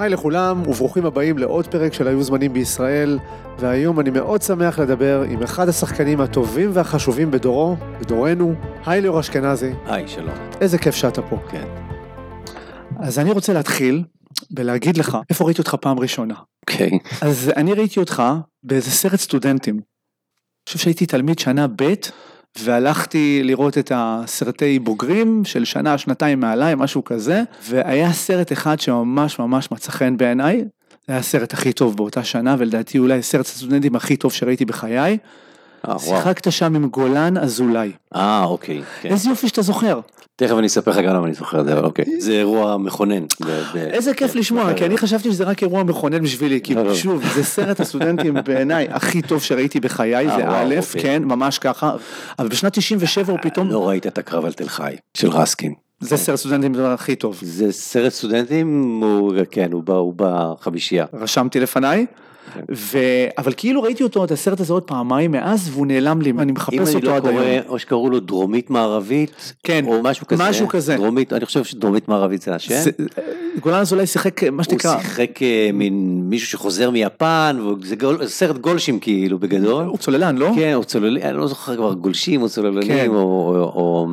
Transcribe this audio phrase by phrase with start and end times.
[0.00, 3.18] היי לכולם וברוכים הבאים לעוד פרק של היו זמנים בישראל
[3.58, 8.54] והיום אני מאוד שמח לדבר עם אחד השחקנים הטובים והחשובים בדורו, בדורנו,
[8.86, 9.70] היי ליאור אשכנזי.
[9.86, 10.34] היי, שלום.
[10.60, 11.36] איזה כיף שאתה פה.
[11.50, 11.64] כן.
[12.98, 14.04] אז אני רוצה להתחיל
[14.50, 16.34] בלהגיד לך איפה ראיתי אותך פעם ראשונה.
[16.62, 16.90] אוקיי.
[17.20, 18.22] אז אני ראיתי אותך
[18.62, 19.74] באיזה סרט סטודנטים.
[19.74, 19.82] אני
[20.68, 21.94] חושב שהייתי תלמיד שנה ב'
[22.58, 29.38] והלכתי לראות את הסרטי בוגרים של שנה, שנתיים מעליי, משהו כזה, והיה סרט אחד שממש
[29.38, 33.96] ממש מצא חן בעיניי, זה היה הסרט הכי טוב באותה שנה, ולדעתי אולי סרט הסטודנטים
[33.96, 35.18] הכי טוב שראיתי בחיי.
[35.88, 36.00] אה, וואו.
[36.00, 37.92] שיחקת שם עם גולן אזולאי.
[38.14, 38.82] אה, אוקיי.
[39.00, 39.08] כן.
[39.08, 40.00] איזה יופי שאתה זוכר.
[40.40, 42.04] תכף אני אספר לך גם למה אני זוכר את זה, אבל אוקיי.
[42.18, 43.24] זה אירוע מכונן.
[43.76, 46.94] איזה כיף לשמוע, כי אני חשבתי שזה רק אירוע מכונן בשבילי, כי לא.
[46.94, 51.02] שוב, זה סרט הסטודנטים בעיניי הכי טוב שראיתי בחיי, אה, זה וואו, א', אוקיי.
[51.02, 51.92] כן, ממש ככה,
[52.38, 55.74] אבל בשנת 97 הוא פתאום, לא ראית את הקרב על תל חי של רסקין.
[56.00, 57.38] זה סרט סטודנטים הכי טוב.
[57.42, 59.02] זה סרט סטודנטים,
[59.50, 61.06] כן, הוא בחמישייה.
[61.14, 62.06] רשמתי לפניי.
[62.74, 62.98] ו...
[63.38, 66.54] אבל כאילו ראיתי אותו, את הסרט הזה עוד פעמיים מאז, והוא נעלם לי, אני אם
[66.54, 67.64] מחפש אני אותו לא עד קורא, היום.
[67.68, 70.48] או שקראו לו דרומית מערבית, כן, או משהו כזה.
[70.48, 70.96] משהו כזה.
[70.96, 72.74] דרומית, אני חושב שדרומית מערבית זה השם.
[72.80, 72.90] זה-
[73.60, 75.94] גולן אזולאי שיחק מה הוא שתקרא, שיחק אה, מין
[76.30, 79.84] מישהו שחוזר מיפן, וזה גול- סרט גולשים כאילו בגדול.
[79.84, 80.50] הוא צוללן, לא?
[80.56, 82.52] כן, או צוללים, אני לא זוכר כבר גולשים או כן.
[82.52, 84.06] צוללנים, או, או, או...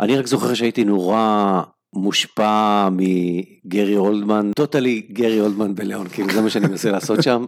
[0.00, 1.62] אני רק זוכר שהייתי נורא
[1.94, 7.44] מושפע מגרי אולדמן, טוטלי גרי אולדמן בליאון, כאילו זה מה שאני מנסה לעשות שם.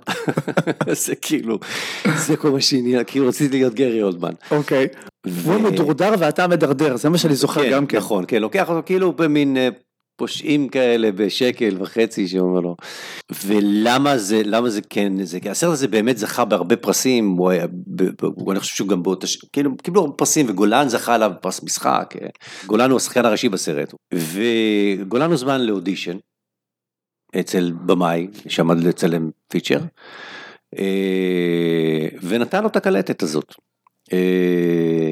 [1.07, 1.59] זה כאילו,
[2.17, 4.33] זה כל מה שעניין, כאילו רציתי להיות גרי אולדמן.
[4.51, 4.87] אוקיי.
[5.45, 7.97] הוא מדורדר ואתה מדרדר, זה מה שאני זוכר כן, גם כן.
[7.97, 9.69] נכון, כן, לוקח אותו כאילו במין אה,
[10.17, 12.77] פושעים כאלה בשקל וחצי שאומר לו.
[13.47, 17.67] ולמה זה, למה זה כן, זה, כי הסרט הזה באמת זכה בהרבה פרסים, הוא היה,
[17.67, 21.33] ב, ב, הוא- אני חושב שהוא גם באותה, כאילו, קיבלו הרבה פרסים וגולן זכה עליו
[21.41, 22.27] פרס משחק, אה,
[22.67, 26.17] גולן הוא השחקן הראשי בסרט, וגולן הוזמן לאודישן
[27.41, 29.79] אצל במאי, שעמד לצלם פיצ'ר,
[30.79, 33.55] אה, ונתן לו את הקלטת הזאת.
[34.13, 34.19] אה,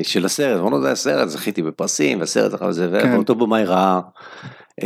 [0.02, 3.14] של הסרט, אמרנו זה הסרט, זכיתי בפרסים, והסרט אחר זה, כן.
[3.14, 4.00] ואותו במאי ראה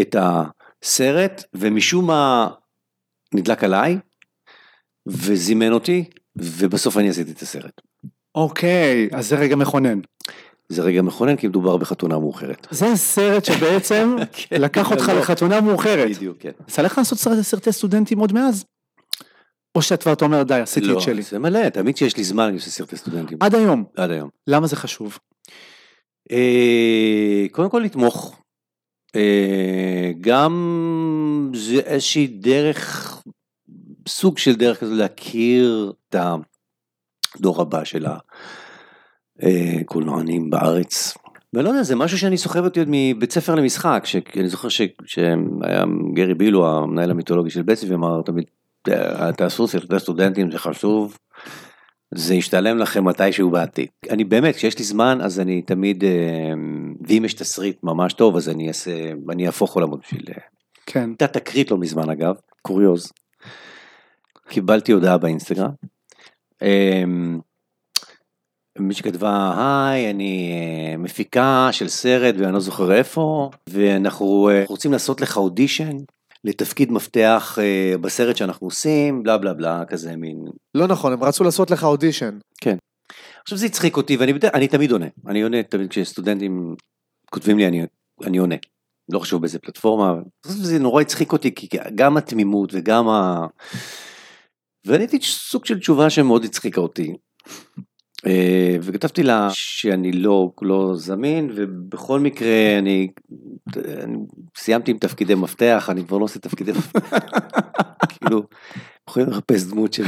[0.00, 2.48] את הסרט, ומשום מה
[3.34, 3.98] נדלק עליי,
[5.06, 6.04] וזימן אותי,
[6.36, 7.80] ובסוף אני עשיתי את הסרט.
[8.34, 10.00] אוקיי, אז זה רגע מכונן.
[10.68, 12.66] זה רגע מכונן, כי מדובר בחתונה מאוחרת.
[12.70, 15.18] זה הסרט שבעצם כן, לקח אותך לא.
[15.20, 16.16] לחתונה מאוחרת.
[16.16, 16.50] בדיוק, כן.
[16.68, 18.64] יצא לך לעשות סרט- סרטי סטודנטים עוד מאז?
[19.74, 21.22] או שאתה כבר אומר די, עשיתי לא, את שלי.
[21.22, 23.38] זה מלא, תמיד שיש לי זמן אני עושה סרטי סטודנטים.
[23.40, 23.84] עד היום.
[23.96, 24.28] עד היום.
[24.46, 25.18] למה זה חשוב?
[26.32, 28.40] אה, קודם כל לתמוך.
[29.16, 33.12] אה, גם זה איזושהי דרך,
[34.08, 36.16] סוג של דרך כזו להכיר את
[37.36, 38.06] הדור הבא של
[39.40, 41.14] הקולנוענים בארץ.
[41.54, 45.36] ולא יודע, זה משהו שאני סוחב אותי עוד מבית ספר למשחק, שאני זוכר שהיה
[46.14, 48.44] גרי בילו, המנהל המיתולוגי של בית צבי, אמר תמיד,
[48.82, 48.90] "ת-
[49.36, 51.18] תעשו סרטי סטודנטים, זה חשוב,
[52.14, 53.88] זה ישתלם לכם מתישהו בעתיד.
[54.10, 56.54] אני באמת, כשיש לי זמן, אז אני תמיד, אה,
[57.06, 60.24] ואם יש תסריט ממש טוב, אז אני אעשה, אני אהפוך עולמות בשביל...
[60.28, 60.42] אה,
[60.86, 61.08] כן.
[61.08, 63.12] הייתה תקרית לא מזמן אגב, קוריוז.
[64.48, 65.70] קיבלתי הודעה באינסטגרם.
[66.62, 67.40] אמ,
[68.78, 74.92] מישהי כתבה, היי, אני אה, מפיקה של סרט ואני לא זוכר איפה, ואנחנו אה, רוצים
[74.92, 75.96] לעשות לך אודישן
[76.44, 77.58] לתפקיד מפתח
[78.00, 80.44] בסרט שאנחנו עושים, בלה בלה בלה, כזה מין
[80.74, 82.38] לא נכון, הם רצו לעשות לך אודישן.
[83.42, 86.74] עכשיו זה הצחיק אותי ואני אני תמיד עונה, אני עונה תמיד כשסטודנטים
[87.36, 87.82] כותבים לי אני,
[88.24, 88.54] אני עונה,
[89.08, 93.46] לא חשוב באיזה פלטפורמה, זה נורא הצחיק אותי כי גם התמימות וגם ה...
[94.84, 97.12] ועניתי סוג של תשובה שמאוד הצחיקה אותי.
[98.26, 103.08] אה, וכתבתי לה שאני לא, לא זמין ובכל מקרה אני,
[103.76, 104.16] אני
[104.56, 107.10] סיימתי עם תפקידי מפתח, אני כבר לא עושה תפקידי מפתח,
[108.10, 108.42] כאילו,
[109.10, 110.04] יכולים לחפש דמות של...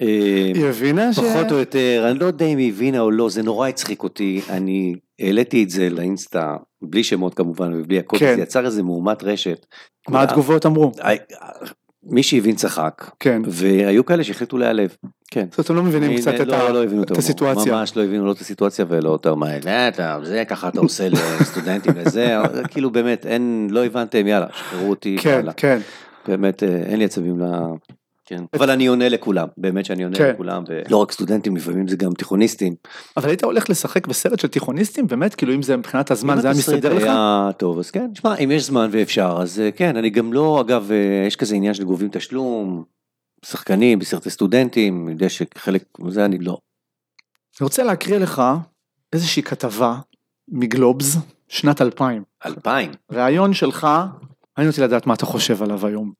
[0.00, 1.18] אה, היא הבינה ש...
[1.18, 4.40] פחות או יותר, אני לא יודע אם היא הבינה או לא, זה נורא הצחיק אותי,
[4.50, 8.34] אני העליתי את זה לאינסטה, בלי שמות כמובן ובלי הכל, כן.
[8.36, 9.66] זה יצר איזה מהומת רשת.
[10.08, 10.92] מה התגובות אמרו?
[12.06, 13.42] מי שהבין צחק, כן.
[13.46, 14.96] והיו כאלה שהחליטו להיעלב.
[15.30, 15.46] כן.
[15.50, 17.72] זאת אומרת, אתם לא מבינים קצת את לא, ה- לא הבינו את הסיטואציה.
[17.72, 21.08] ממש לא הבינו לא את הסיטואציה ולא יותר מה, "אה, אתה- זה ככה אתה עושה
[21.08, 22.36] לסטודנטים לזה,
[22.68, 25.52] כאילו באמת, אין, לא הבנתם, יאללה, שחררו אותי, כן, יאללה.
[25.52, 25.78] כן.
[26.28, 27.44] באמת אה, אין לי עצבים ל...
[28.26, 28.44] כן.
[28.54, 30.30] אבל אני עונה לכולם, באמת שאני עונה כן.
[30.34, 32.74] לכולם, ולא רק סטודנטים, לפעמים זה גם תיכוניסטים.
[33.16, 35.06] אבל היית הולך לשחק בסרט של תיכוניסטים?
[35.06, 35.34] באמת?
[35.34, 37.02] כאילו אם זה מבחינת הזמן, זה היה מסתדר לך?
[37.02, 40.60] היה טוב, אז כן, תשמע, אם יש זמן ואפשר, אז אה, כן, אני גם לא,
[40.60, 42.84] אגב, אה, יש כזה עניין של גובים תשלום,
[43.44, 46.58] שחקנים, בסרטי סטודנטים, אני יודע שחלק, זה אני לא.
[47.60, 48.42] אני רוצה להקריא לך
[49.12, 49.98] איזושהי כתבה
[50.48, 51.16] מגלובס,
[51.48, 52.22] שנת 2000.
[52.46, 52.90] אלפיים.
[53.12, 53.84] ראיון שלך
[54.56, 56.12] מעניין אותי לדעת מה אתה חושב עליו היום.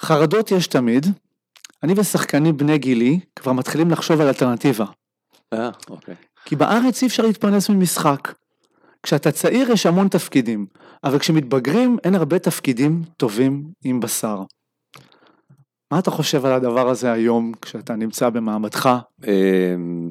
[0.00, 1.06] חרדות יש תמיד,
[1.84, 4.84] אני ושחקנים בני גילי כבר מתחילים לחשוב על אלטרנטיבה.
[5.52, 6.14] אה, אוקיי.
[6.44, 8.32] כי בארץ אי אפשר להתפרנס ממשחק.
[9.02, 10.66] כשאתה צעיר יש המון תפקידים,
[11.04, 14.42] אבל כשמתבגרים אין הרבה תפקידים טובים עם בשר.
[15.92, 18.98] מה אתה חושב על הדבר הזה היום, כשאתה נמצא במעמדך?
[19.26, 20.10] אמ,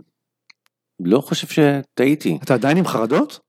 [1.00, 3.40] לא חושב שטעיתי אתה עדיין עם חרדות?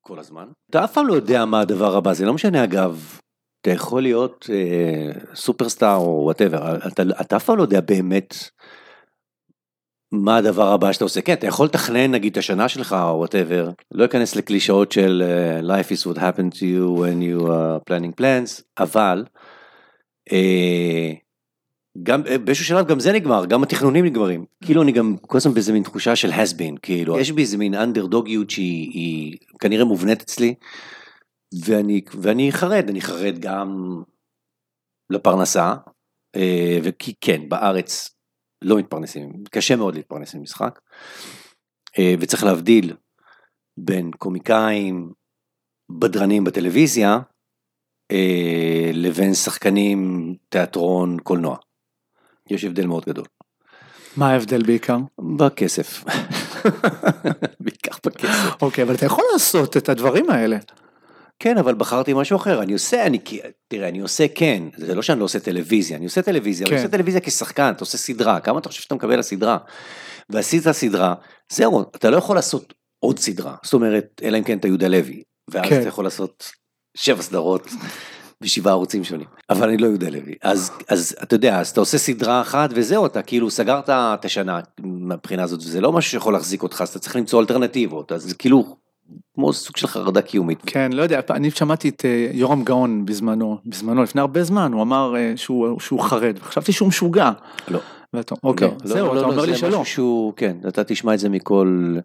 [0.00, 0.48] כל הזמן.
[0.70, 3.18] אתה אף פעם לא יודע מה הדבר הבא, זה לא משנה אגב.
[3.64, 7.02] אתה יכול להיות אה, סופרסטאר או whatever, אתה,
[7.36, 8.34] אף פעם לא יודע באמת
[10.12, 11.20] מה הדבר הבא שאתה עושה.
[11.20, 15.60] כן, אתה יכול לתכנן נגיד את השנה שלך או whatever, לא אכנס לקלישאות של אה,
[15.60, 19.24] life is what happened to you when you are planning plans, אבל
[20.32, 21.12] אה,
[22.02, 24.44] גם אה, באיזשהו שלב גם זה נגמר, גם התכנונים נגמרים.
[24.64, 27.58] כאילו אני גם כל הזמן באיזה מין תחושה של has been, כאילו יש בי איזה
[27.58, 30.54] מין אנדרדוגיות שהיא היא כנראה מובנית אצלי,
[31.62, 34.02] ואני, ואני חרד, אני חרד גם
[35.10, 35.74] לפרנסה,
[36.36, 38.10] אה, וכי כן, בארץ
[38.62, 40.80] לא מתפרנסים, קשה מאוד להתפרנס ממשחק,
[41.98, 42.96] אה, וצריך להבדיל
[43.76, 45.12] בין קומיקאים,
[45.98, 47.18] בדרנים בטלוויזיה,
[48.12, 51.56] אה, לבין שחקנים, תיאטרון, קולנוע.
[52.50, 53.24] יש הבדל מאוד גדול.
[54.16, 54.98] מה ההבדל בעיקר?
[55.38, 56.04] בכסף.
[57.64, 58.62] בעיקר בכסף.
[58.62, 60.56] אוקיי, אבל אתה יכול לעשות את הדברים האלה.
[61.44, 63.18] כן, אבל בחרתי משהו אחר, אני עושה, אני,
[63.68, 66.72] תראה, אני עושה כן, זה לא שאני לא עושה טלוויזיה, אני עושה טלוויזיה, כן.
[66.72, 69.58] אני עושה טלוויזיה כשחקן, אתה עושה סדרה, כמה אתה חושב שאתה מקבל לסדרה?
[70.30, 71.14] ועשית סדרה,
[71.52, 75.22] זהו, אתה לא יכול לעשות עוד סדרה, זאת אומרת, אלא אם כן אתה יהודה לוי,
[75.50, 75.80] ואז כן.
[75.80, 76.50] אתה יכול לעשות
[76.96, 77.68] שבע סדרות
[78.40, 81.98] בשבעה ערוצים שונים, אבל אני לא יהודה לוי, אז, אז אתה יודע, אז אתה עושה
[81.98, 86.62] סדרה אחת וזהו, אתה כאילו סגרת את השנה מהבחינה הזאת, וזה לא משהו שיכול להחזיק
[86.62, 88.76] אותך, אז אתה צריך למצוא אלטרנטיבות, אז כאילו,
[89.34, 90.62] כמו סוג של חרדה קיומית.
[90.66, 94.82] כן, לא יודע, אני שמעתי את אה, יורם גאון בזמנו, בזמנו, לפני הרבה זמן, הוא
[94.82, 97.30] אמר אה, שהוא, שהוא חרד, וחשבתי שהוא משוגע.
[97.68, 97.80] לא.
[98.14, 99.68] ואתה, אוקיי, לא, זהו, לא, אתה לא, אומר זה לי שלא.
[99.68, 101.96] משהו שהוא, כן, אתה תשמע את זה מכל...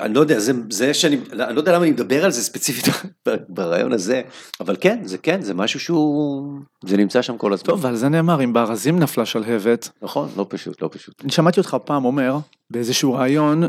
[0.00, 2.84] אני לא יודע, זה, זה שאני, אני לא יודע למה אני מדבר על זה ספציפית
[3.48, 4.22] ברעיון הזה,
[4.60, 6.52] אבל כן, זה כן, זה משהו שהוא,
[6.84, 7.66] זה נמצא שם כל הזמן.
[7.66, 11.14] טוב, ועל זה נאמר, אם בארזים נפלה שלהבת, נכון, לא פשוט, לא פשוט.
[11.22, 12.38] אני שמעתי אותך פעם אומר,
[12.70, 13.62] באיזשהו ראיון,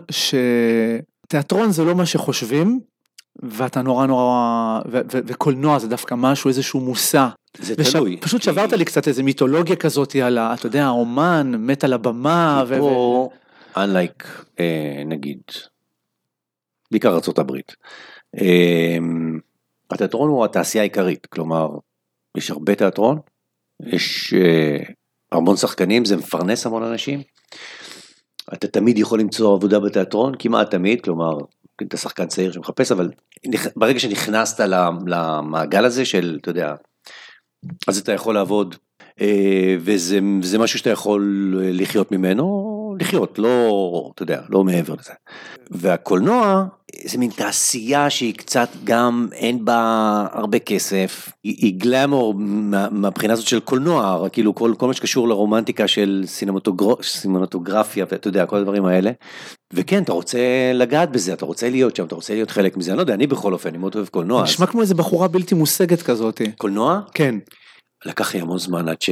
[1.29, 2.79] שתיאטרון זה לא מה שחושבים,
[3.43, 7.27] ואתה נורא נורא, ו- ו- וקולנוע זה דווקא משהו, איזשהו מושא.
[7.57, 8.17] זה וש- תלוי.
[8.21, 10.53] פשוט כי שברת לי קצת איזה מיתולוגיה כזאת על ה...
[10.53, 12.63] אתה יודע, האומן מת על הבמה.
[12.67, 13.29] ו- ו- פה,
[13.75, 14.25] unlike,
[14.59, 15.41] אה, נגיד,
[16.91, 17.51] בעיקר ארה"ב,
[18.41, 18.97] אה,
[19.91, 21.67] התיאטרון הוא התעשייה העיקרית, כלומר,
[22.37, 23.19] יש הרבה תיאטרון,
[23.85, 24.77] יש אה,
[25.31, 27.21] המון שחקנים, זה מפרנס המון אנשים.
[28.53, 31.37] אתה תמיד יכול למצוא עבודה בתיאטרון, כמעט תמיד, כלומר,
[31.83, 33.09] אתה שחקן צעיר שמחפש, אבל
[33.75, 34.59] ברגע שנכנסת
[35.07, 36.75] למעגל הזה של, אתה יודע,
[37.87, 38.75] אז אתה יכול לעבוד,
[39.21, 45.13] אה, וזה זה משהו שאתה יכול לחיות ממנו, לחיות, לא, אתה יודע, לא מעבר לזה.
[45.71, 46.65] והקולנוע,
[47.05, 49.79] זה מין תעשייה שהיא קצת גם, אין בה
[50.31, 55.27] הרבה כסף, היא, היא גלמור מה, מהבחינה הזאת של קולנוע, כאילו כל, כל מה שקשור
[55.27, 59.11] לרומנטיקה של סינמטוגר, סינמטוגרפיה ואתה יודע, כל הדברים האלה.
[59.73, 60.39] וכן, אתה רוצה
[60.73, 63.27] לגעת בזה, אתה רוצה להיות שם, אתה רוצה להיות חלק מזה, אני לא יודע, אני
[63.27, 64.43] בכל אופן, אני מאוד אוהב קולנוע.
[64.43, 66.41] אז- נשמע כמו איזה בחורה בלתי מושגת כזאת.
[66.57, 66.99] קולנוע?
[67.13, 67.35] כן.
[68.05, 69.09] לקח לי המון זמן עד ש...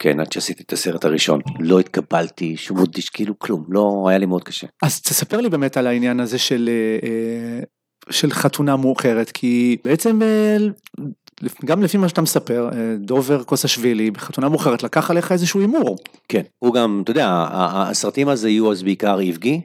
[0.00, 1.40] כן, עד שעשיתי את הסרט הראשון.
[1.60, 4.66] לא התקבלתי, שום אודיש, כאילו כלום, לא, היה לי מאוד קשה.
[4.82, 7.62] אז תספר לי באמת על העניין הזה של, אה, אה,
[8.10, 10.56] של חתונה מאוחרת, כי בעצם אה,
[11.64, 15.96] גם לפי מה שאתה מספר, דובר קוסשווילי בחתונה מאוחרת לקח עליך איזשהו הימור.
[16.28, 19.60] כן, הוא גם, אתה יודע, הסרטים הזה יהיו אז בעיקר איבגי,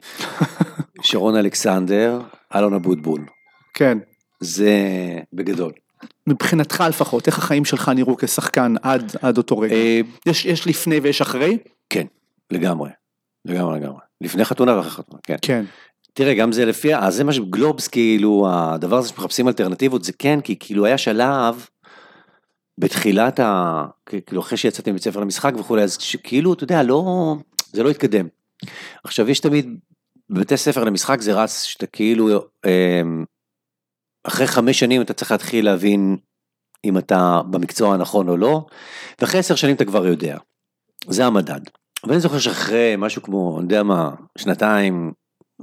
[1.02, 2.20] שרון אלכסנדר,
[2.54, 3.26] אלון אבוטבול.
[3.74, 3.98] כן.
[4.40, 4.78] זה
[5.32, 5.72] בגדול.
[6.26, 9.74] מבחינתך לפחות, איך החיים שלך נראו כשחקן עד, עד אותו רגע?
[9.74, 11.58] אה, יש, יש לפני ויש אחרי?
[11.90, 12.06] כן,
[12.50, 12.90] לגמרי.
[13.44, 14.00] לגמרי לגמרי.
[14.20, 15.36] לפני חתונה ואחרי חתונה, כן.
[15.42, 15.64] כן.
[16.14, 20.40] תראה, גם זה לפי, אז זה מה שגלובס, כאילו, הדבר הזה שמחפשים אלטרנטיבות, זה כן,
[20.40, 21.66] כי כאילו היה שלב,
[22.78, 23.84] בתחילת ה...
[24.26, 27.34] כאילו, אחרי שיצאתי מבית ספר למשחק וכולי, אז שכאילו, אתה יודע, לא...
[27.72, 28.26] זה לא התקדם.
[29.04, 29.78] עכשיו, יש תמיד,
[30.30, 33.24] בבתי ספר למשחק זה רץ, שאתה כאילו, אמ,
[34.24, 36.16] אחרי חמש שנים אתה צריך להתחיל להבין
[36.84, 38.66] אם אתה במקצוע הנכון או לא,
[39.20, 40.38] ואחרי עשר שנים אתה כבר יודע.
[41.08, 41.60] זה המדד.
[42.04, 45.12] אבל אני זוכר שאחרי משהו כמו, אני יודע מה, שנתיים,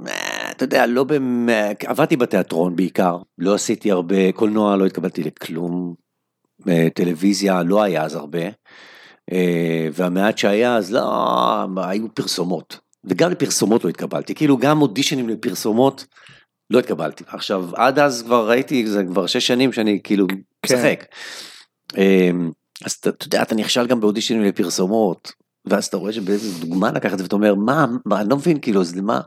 [0.06, 5.94] אה, אתה יודע, לא באמת, עבדתי בתיאטרון בעיקר, לא עשיתי הרבה, קולנוע לא התקבלתי לכלום,
[6.68, 8.44] אה, טלוויזיה לא היה אז הרבה,
[9.32, 11.02] אה, והמעט שהיה אז לא,
[11.76, 16.06] היו פרסומות, וגם לפרסומות לא התקבלתי, כאילו גם אודישנים לפרסומות
[16.70, 17.24] לא התקבלתי.
[17.26, 20.36] עכשיו, עד אז כבר ראיתי, זה כבר שש שנים שאני כאילו כן.
[20.64, 21.04] משחק.
[21.96, 22.50] אמ,
[22.84, 25.32] אז אתה יודע, אתה נכשל גם באודישנים לפרסומות,
[25.64, 28.58] ואז אתה רואה שבאיזה דוגמה לקחת את זה ואתה אומר, מה, מה, אני לא מבין,
[28.60, 29.20] כאילו, אז למה?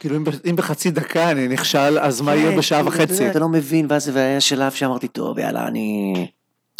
[0.00, 0.16] כאילו
[0.50, 3.30] אם, בחצי דקה אני נכשל, אז מה יהיה כן, בשעה כאילו, וחצי?
[3.30, 6.14] אתה לא מבין, ואז והיה שלב שאמרתי, טוב, יאללה, אני...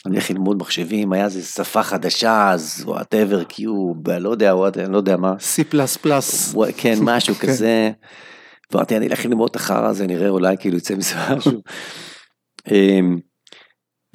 [0.06, 4.54] אני הולך ללמוד מחשבים, היה איזה שפה חדשה, אז וואטאבר, קיוב, לא יודע,
[4.88, 5.34] לא יודע מה.
[5.38, 5.62] C++.
[6.76, 7.46] כן, משהו כן.
[7.46, 7.90] כזה.
[8.72, 11.62] ואמרתי, אני אלך ללמוד את החרא הזה, נראה אולי כאילו יצא מזה משהו.
[12.70, 13.18] אמ,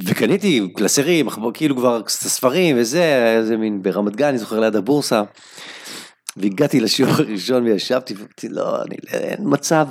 [0.05, 5.23] וקניתי קלסרים, כאילו כבר ספרים וזה, איזה מין ברמת גן, אני זוכר ליד הבורסה.
[6.37, 9.87] והגעתי לשיעור הראשון וישבתי, ואמרתי, לא, אני, אין מצב.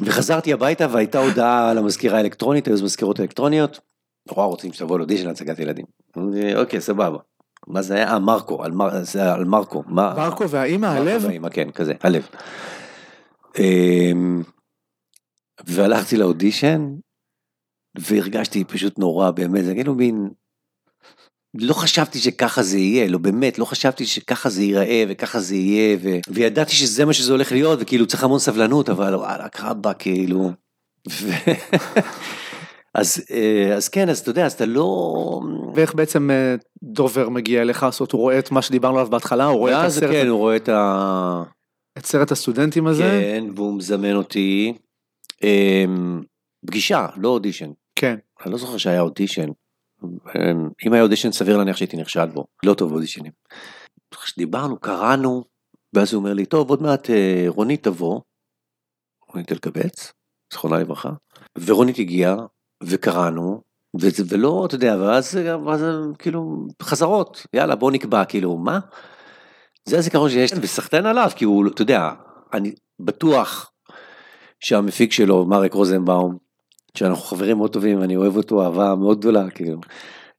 [0.00, 3.80] וחזרתי הביתה והייתה הודעה למזכירה האלקטרונית, היו מזכירות אלקטרוניות,
[4.28, 5.84] נורא רוצים שתבוא לאודישן להצגת ילדים.
[6.18, 7.18] אמרתי, אוקיי, סבבה.
[7.66, 8.12] מה זה היה?
[8.12, 9.82] אה, מרקו, על, מר, זה על מרקו.
[9.86, 11.26] מה, מרקו והאימא, הלב?
[11.26, 12.28] האמא, כן, כזה, הלב.
[13.58, 14.42] אמ,
[15.66, 16.94] והלכתי לאודישן,
[17.98, 20.28] והרגשתי פשוט נורא, באמת, זה כאילו מין...
[21.54, 25.96] לא חשבתי שככה זה יהיה, לא באמת, לא חשבתי שככה זה ייראה וככה זה יהיה,
[26.02, 26.08] ו...
[26.28, 30.50] וידעתי שזה מה שזה הולך להיות, וכאילו צריך המון סבלנות, אבל וואלה, קרבה, כאילו.
[31.10, 31.28] ו...
[32.94, 35.40] אז, אה, אז כן, אז אתה יודע, אז אתה לא...
[35.74, 39.58] ואיך בעצם אה, דובר מגיע אליך לעשות, הוא רואה את מה שדיברנו עליו בהתחלה, הוא
[39.58, 41.42] רואה את הסרט, כן, הוא רואה את ה...
[41.98, 43.02] את סרט הסטודנטים הזה?
[43.02, 44.74] כן, והוא מזמן אותי.
[45.42, 46.22] אמ,
[46.66, 47.70] פגישה, לא אודישן.
[47.96, 48.16] כן.
[48.44, 49.48] אני לא זוכר שהיה אודישן.
[50.04, 52.46] אמ, אם היה אודישן סביר להניח שהייתי נכשל בו.
[52.62, 53.32] לא טוב באודישנים.
[54.10, 55.44] כשדיברנו, קראנו,
[55.92, 58.20] ואז הוא אומר לי, טוב, עוד מעט אה, רונית תבוא.
[59.28, 60.12] רונית אלקבץ,
[60.52, 61.10] זכרונה לברכה.
[61.58, 62.36] ורונית הגיעה,
[62.82, 63.62] וקראנו,
[64.00, 65.84] וזה, ולא, אתה יודע, ואז, ואז
[66.18, 68.80] כאילו, חזרות, יאללה, בוא נקבע, כאילו, מה?
[69.88, 72.10] זה הזיכרון שיש לי, וסחטיין עליו, כי הוא, אתה יודע,
[72.52, 73.72] אני בטוח
[74.60, 76.36] שהמפיק שלו, מרק רוזנבאום,
[76.94, 79.80] שאנחנו חברים מאוד טובים, אני אוהב אותו אהבה מאוד גדולה, כאילו,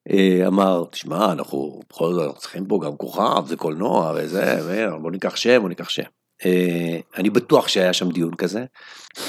[0.10, 4.60] אה, אמר, תשמע, אנחנו בכל זאת אנחנו צריכים פה גם כוכב, זה קולנוע וזה,
[5.02, 6.04] בוא ניקח שם, בוא ניקח שם.
[6.46, 8.66] אה, אני בטוח שהיה שם דיון כזה,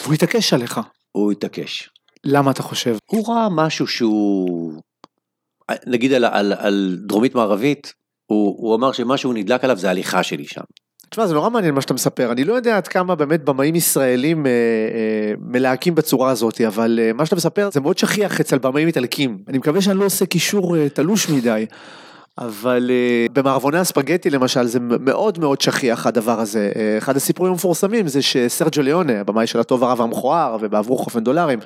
[0.02, 0.80] והוא התעקש עליך.
[1.12, 1.90] הוא התעקש.
[2.24, 2.96] למה אתה חושב?
[3.06, 4.72] הוא ראה משהו שהוא,
[5.86, 7.94] נגיד על, על, על דרומית מערבית,
[8.30, 10.60] הוא, הוא אמר שמה שהוא נדלק עליו זה ההליכה שלי שם.
[11.10, 14.46] תשמע, זה נורא מעניין מה שאתה מספר, אני לא יודע עד כמה באמת במאים ישראלים
[14.46, 18.86] אה, אה, מלהקים בצורה הזאת, אבל אה, מה שאתה מספר זה מאוד שכיח אצל במאים
[18.86, 19.38] איטלקים.
[19.48, 21.66] אני מקווה שאני לא עושה קישור אה, תלוש מדי,
[22.38, 26.72] אבל אה, במערבוני הספגטי למשל זה מאוד מאוד שכיח הדבר הזה.
[26.76, 31.58] אה, אחד הסיפורים המפורסמים זה שסרג'ו ליאונה, הבמאי של הטוב הרע והמכוער ובעברו חופן דולרים,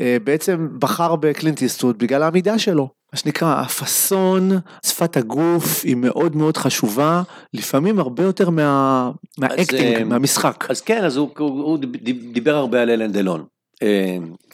[0.00, 2.88] אה, בעצם בחר בקלינט איסטווד בגלל העמידה שלו.
[3.12, 4.50] מה שנקרא, הפאסון,
[4.86, 7.22] שפת הגוף היא מאוד מאוד חשובה,
[7.54, 10.66] לפעמים הרבה יותר מה, מה acting, אה, מהמשחק.
[10.70, 11.78] אז כן, אז הוא, הוא, הוא
[12.32, 13.44] דיבר הרבה על אלן דלון,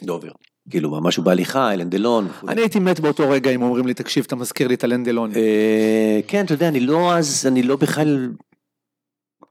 [0.03, 0.29] דובר.
[0.69, 2.27] כאילו משהו בהליכה, אלן דלון.
[2.47, 5.31] אני הייתי מת באותו רגע אם אומרים לי, תקשיב, אתה מזכיר לי את אלן דלון.
[5.35, 8.29] אה, כן, אתה יודע, אני לא אז, אני לא בכלל,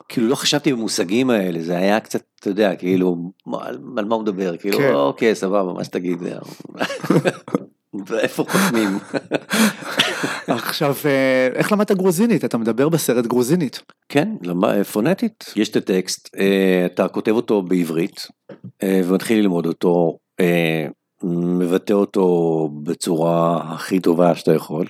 [0.09, 4.57] כאילו לא חשבתי במושגים האלה, זה היה קצת, אתה יודע, כאילו, על, מה הוא מדבר,
[4.57, 4.95] כאילו, כן.
[4.95, 6.19] אוקיי, סבבה, מה שתגיד.
[8.07, 8.99] ואיפה חותמים?
[10.49, 12.45] עכשיו, אה, איך למדת גרוזינית?
[12.45, 13.83] אתה מדבר בסרט גרוזינית.
[14.09, 15.45] כן, למה, פונטית.
[15.57, 18.27] יש את הטקסט, אה, אתה כותב אותו בעברית,
[18.85, 20.19] ומתחיל ללמוד אותו,
[21.33, 24.87] מבטא אותו בצורה הכי טובה שאתה יכול.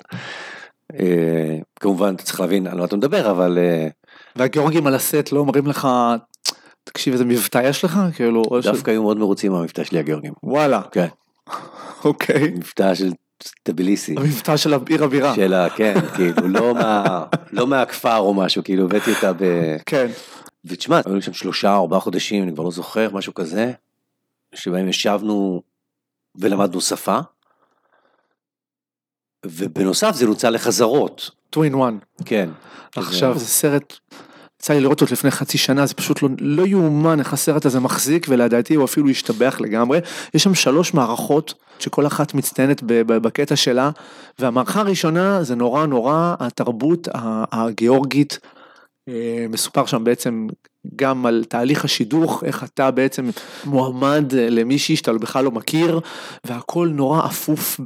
[1.00, 3.58] אה, כמובן, אתה צריך להבין על מה אתה מדבר, אבל...
[3.58, 3.88] אה,
[4.36, 5.88] והגיאורגים על הסט לא אומרים לך,
[6.84, 8.00] תקשיב, איזה מבטא יש לך?
[8.14, 8.42] כאילו.
[8.62, 10.32] דווקא היו מאוד מרוצים מהמבטא שלי הגיאורגים.
[10.42, 11.06] וואלה, כן,
[12.04, 12.48] אוקיי.
[12.48, 13.12] מבטא של
[13.62, 14.14] טביליסי.
[14.18, 15.34] המבטא של עיר הבירה.
[15.34, 15.70] של ה...
[15.70, 19.44] כן, כאילו, לא מה- לא מהכפר או משהו, כאילו הבאתי אותה ב...
[19.86, 20.06] כן.
[20.64, 23.72] ותשמע, היו שם שלושה, ארבעה חודשים, אני כבר לא זוכר, משהו כזה,
[24.54, 25.62] שבהם ישבנו
[26.36, 27.18] ולמדנו שפה,
[29.46, 31.98] ובנוסף זה נוצל לחזרות, טווין וואן.
[32.24, 32.50] כן.
[32.96, 33.98] עכשיו זה סרט,
[34.60, 37.80] יצא לי לראות אותו לפני חצי שנה, זה פשוט לא, לא יאומן איך הסרט הזה
[37.80, 39.98] מחזיק, ולדעתי הוא אפילו השתבח לגמרי.
[40.34, 43.90] יש שם שלוש מערכות, שכל אחת מצטיינת בקטע שלה,
[44.38, 47.08] והמערכה הראשונה זה נורא נורא התרבות
[47.52, 48.38] הגיאורגית.
[49.08, 50.46] אה, מסופר שם בעצם
[50.96, 53.30] גם על תהליך השידוך, איך אתה בעצם
[53.64, 56.00] מועמד למישהי שאתה בכלל לא מכיר,
[56.44, 57.80] והכל נורא אפוף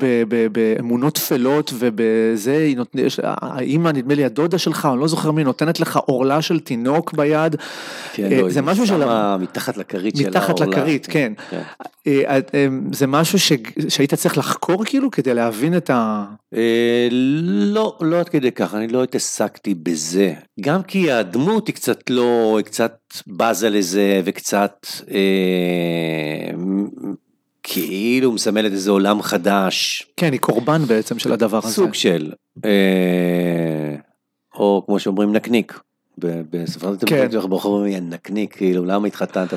[0.53, 5.45] באמונות טפלות ובזה, היא נות- יש- האימא, נדמה לי הדודה שלך, אני לא זוכר מי,
[5.45, 7.57] נותנת לך עורלה של תינוק ביד.
[8.13, 9.03] כן, אה, לא, זה היא משהו של...
[9.41, 10.67] מתחת לכרית של מתחת העורלה.
[10.79, 11.33] לכרית, כן.
[11.51, 11.63] כן.
[12.09, 13.53] אה, אה, זה משהו ש-
[13.89, 16.25] שהיית צריך לחקור כאילו כדי להבין את ה...
[16.55, 20.35] אה, לא, לא עד כדי כך, אני לא התעסקתי בזה.
[20.61, 22.97] גם כי הדמות היא קצת לא, היא קצת
[23.27, 26.51] בזה לזה וקצת, אה,
[27.63, 31.69] כאילו מסמלת איזה עולם חדש, כן, היא קורבן בעצם של הדבר הזה.
[31.75, 32.33] סוג של,
[32.65, 33.95] אה,
[34.55, 35.81] או כמו שאומרים נקניק.
[36.21, 37.03] בספרד.
[37.03, 39.55] אתם בוחרים יא נקניק, כאילו למה התחתנת,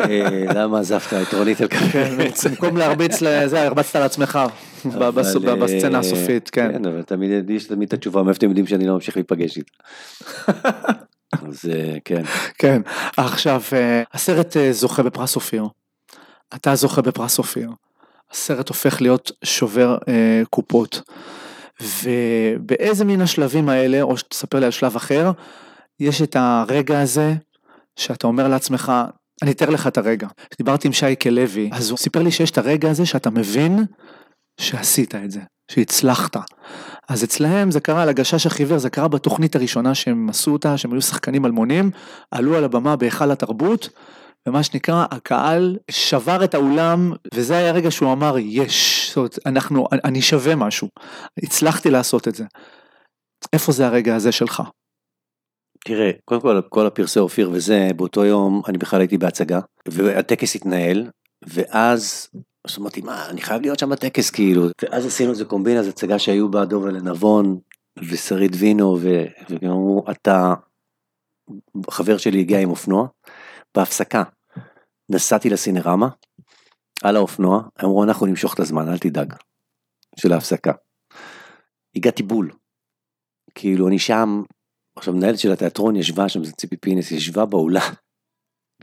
[0.00, 1.58] אה, למה עזבת את רונית
[1.92, 4.38] כן, במקום להרביץ לזה, הרבצת על עצמך,
[4.84, 6.72] ב- בסצנה אה, הסופית, כן.
[6.72, 9.72] כן, אבל תמיד יש תמיד את התשובה, מאיפה אתם יודעים שאני לא ממשיך להיפגש איתה.
[11.48, 12.22] אז אה, כן,
[12.58, 12.82] כן,
[13.16, 15.64] עכשיו, אה, הסרט אה, זוכה בפרס אופיר.
[16.54, 17.70] אתה זוכה בפרס אופיר.
[18.30, 21.02] הסרט הופך להיות שובר אה, קופות.
[21.80, 25.30] ובאיזה מן השלבים האלה, או שתספר לי על שלב אחר,
[26.00, 27.34] יש את הרגע הזה,
[27.96, 28.92] שאתה אומר לעצמך,
[29.42, 30.28] אני אתאר לך את הרגע.
[30.58, 33.84] דיברתי עם שייקה לוי, אז הוא סיפר לי שיש את הרגע הזה שאתה מבין
[34.60, 36.36] שעשית את זה, שהצלחת.
[37.08, 40.92] אז אצלהם זה קרה על הגשש החיוור, זה קרה בתוכנית הראשונה שהם עשו אותה, שהם
[40.92, 41.90] היו שחקנים אלמונים,
[42.30, 43.88] עלו על הבמה בהיכל התרבות,
[44.48, 49.86] ומה שנקרא, הקהל שבר את האולם, וזה היה הרגע שהוא אמר, יש, זאת אומרת, אנחנו,
[50.04, 50.88] אני שווה משהו,
[51.42, 52.44] הצלחתי לעשות את זה.
[53.52, 54.62] איפה זה הרגע הזה שלך?
[55.84, 61.10] תראה, קודם כל, כל הפרסי אופיר וזה, באותו יום אני בכלל הייתי בהצגה, והטקס התנהל,
[61.46, 62.30] ואז,
[62.64, 66.18] אז אמרתי, מה, אני חייב להיות שם בטקס, כאילו, ואז עשינו איזה קומבינה, זו הצגה
[66.18, 67.58] שהיו בה דובה לנבון,
[68.10, 70.54] ושרית וינו, ו- והם אמרו, אתה,
[71.90, 73.06] חבר שלי הגיע עם אופנוע,
[73.74, 74.22] בהפסקה,
[75.08, 76.08] נסעתי לסינרמה,
[77.02, 79.34] על האופנוע, אמרו, אנחנו נמשוך את הזמן, אל תדאג,
[80.16, 80.72] של ההפסקה.
[81.96, 82.50] הגעתי בול.
[83.54, 84.42] כאילו, אני שם,
[84.96, 87.92] עכשיו מנהלת של התיאטרון ישבה שם, זה ציפי פינס, ישבה באולם,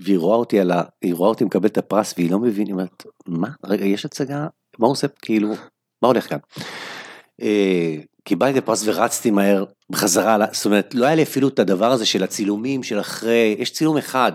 [0.01, 0.83] והיא רואה אותי על ה...
[1.01, 3.47] היא רואה אותי מקבל את הפרס, והיא לא מבינה, היא אומרת, מה?
[3.63, 4.47] רגע, יש הצגה?
[4.79, 5.07] מה הוא עושה?
[5.07, 5.53] כאילו,
[6.01, 6.37] מה הולך כאן?
[7.41, 11.91] אה, קיבלתי את הפרס ורצתי מהר בחזרה, זאת אומרת, לא היה לי אפילו את הדבר
[11.91, 14.31] הזה של הצילומים של אחרי, יש צילום אחד.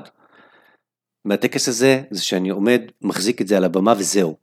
[1.25, 4.37] מהטקס הזה, זה שאני עומד, מחזיק את זה על הבמה וזהו.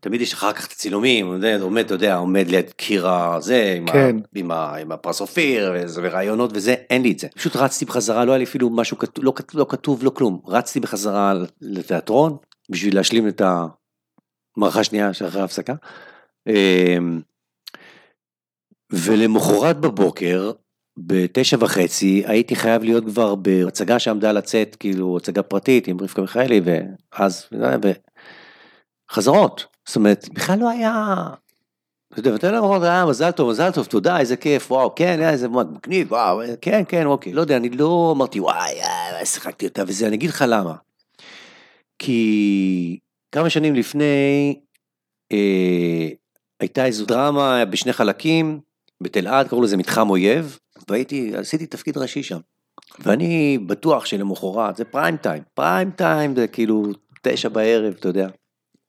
[0.00, 4.16] תמיד יש אחר כך את הצילומים, עומד, אתה יודע, עומד ליד קיר הזה, עם, כן.
[4.18, 7.28] ה, עם, ה, עם הפרס אופיר, וזה, ורעיונות וזה, אין לי את זה.
[7.28, 10.40] פשוט רצתי בחזרה, לא היה לי אפילו משהו לא, לא כתוב, לא כלום.
[10.46, 12.36] רצתי בחזרה לתיאטרון,
[12.70, 13.42] בשביל להשלים את
[14.56, 15.74] המערכה השנייה שאחרי ההפסקה.
[16.48, 17.20] אמ,
[18.92, 20.52] ולמחרת בבוקר,
[20.96, 26.60] בתשע וחצי, הייתי חייב להיות כבר בהצגה שעמדה לצאת, כאילו הצגה פרטית עם רבקה מיכאלי,
[26.64, 27.48] ואז,
[29.10, 29.66] חזרות.
[29.86, 31.14] זאת אומרת, בכלל לא היה...
[32.12, 35.30] אתה יודע, ואתה אומר, אה, מזל טוב, מזל טוב, תודה, איזה כיף, וואו, כן, אה,
[35.30, 37.32] איזה מגניב, וואו, כן, כן, אוקיי.
[37.32, 40.74] לא יודע, אני לא אמרתי, וואי, אה, שיחקתי אותה וזה, אני אגיד לך למה.
[41.98, 42.98] כי
[43.32, 44.60] כמה שנים לפני,
[45.32, 46.08] אה,
[46.60, 48.60] הייתה איזו דרמה בשני חלקים,
[49.02, 50.58] בתלעד, קראו לזה מתחם אויב,
[50.90, 52.38] והייתי, עשיתי תפקיד ראשי שם.
[52.98, 56.84] ואני בטוח שלמחרת, זה פריים טיים, פריים טיים זה כאילו
[57.22, 58.28] תשע בערב, אתה יודע.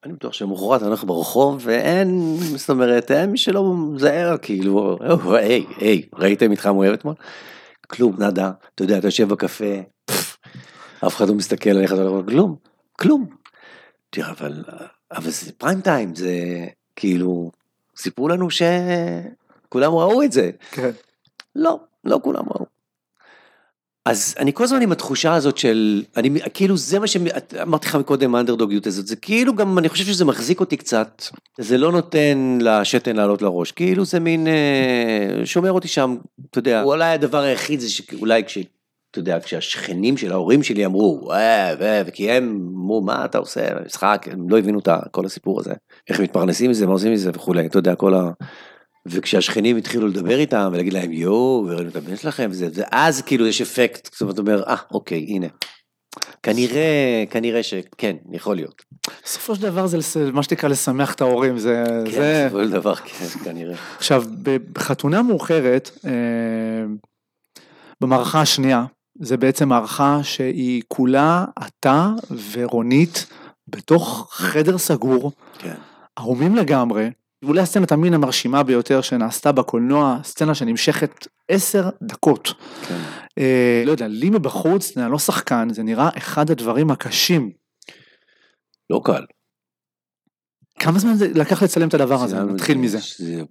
[0.04, 5.36] אני בטוח שלמחרת אני הולך ברחוב ואין, זאת אומרת, אין מי שלא מזהר, כאילו, "או,
[5.36, 7.14] היי, היי, ראיתם מתחם אוהב אתמול?
[7.88, 9.74] כלום, נאדה, אתה יודע, אתה יושב בקפה,
[11.08, 12.56] אף אחד לא מסתכל עליך, אתה לא אומר, כלום,
[13.00, 13.26] כלום.
[14.10, 14.64] תראה, אבל,
[15.12, 16.34] אבל זה פריים טיים, זה
[16.96, 17.52] כאילו,
[17.98, 20.52] סיפרו לנו שכולם ראו את זה.
[20.72, 20.92] כן.
[21.56, 22.66] לא, לא כולם ראו.
[24.06, 28.36] אז אני כל הזמן עם התחושה הזאת של, אני כאילו זה מה שאמרתי לך מקודם
[28.36, 31.24] האנדרדוגיות הזאת, זה כאילו גם, אני חושב שזה מחזיק אותי קצת,
[31.58, 36.18] זה לא נותן לשתן לעלות לראש, כאילו זה מין, אה, שומר אותי שם,
[36.50, 38.58] אתה יודע, אולי הדבר היחיד זה שאולי כש...
[39.12, 41.74] אתה יודע, כשהשכנים של ההורים שלי אמרו, אה.
[42.06, 45.74] וכי הם אמרו, מה אתה עושה, משחק, הם לא הבינו את כל הסיפור הזה,
[46.10, 48.30] איך מתפרנסים מזה, מה עושים מזה וכולי, אתה יודע, כל ה...
[49.08, 53.62] וכשהשכנים התחילו לדבר איתם ולהגיד להם יואו, וראינו את הבן שלכם וזה, ואז כאילו יש
[53.62, 55.48] אפקט, זאת אומרת, אומר, אה, אוקיי, הנה.
[56.44, 58.82] כנראה, כנראה שכן, יכול להיות.
[59.24, 59.98] בסופו של דבר זה
[60.34, 61.84] מה שנקרא לשמח את ההורים, זה...
[62.06, 62.46] כן, זה...
[62.48, 63.76] בסופו של דבר, כן, כנראה.
[63.98, 64.24] עכשיו,
[64.74, 66.12] בחתונה מאוחרת, אה,
[68.02, 68.86] במערכה השנייה,
[69.20, 72.12] זה בעצם מערכה שהיא כולה אתה
[72.52, 73.26] ורונית
[73.68, 75.76] בתוך חדר סגור, כן.
[76.16, 77.10] ערומים לגמרי.
[77.44, 82.54] אולי הסצנת המין המרשימה ביותר שנעשתה בקולנוע, סצנה שנמשכת עשר דקות.
[82.88, 83.02] כן.
[83.40, 87.52] אה, לא יודע, לי מבחוץ, אני לא שחקן, זה נראה אחד הדברים הקשים.
[88.90, 89.26] לא קל.
[90.80, 92.40] כמה זמן זה לקח לצלם את הדבר הזה?
[92.40, 92.98] נתחיל מזה.
[93.18, 93.42] זה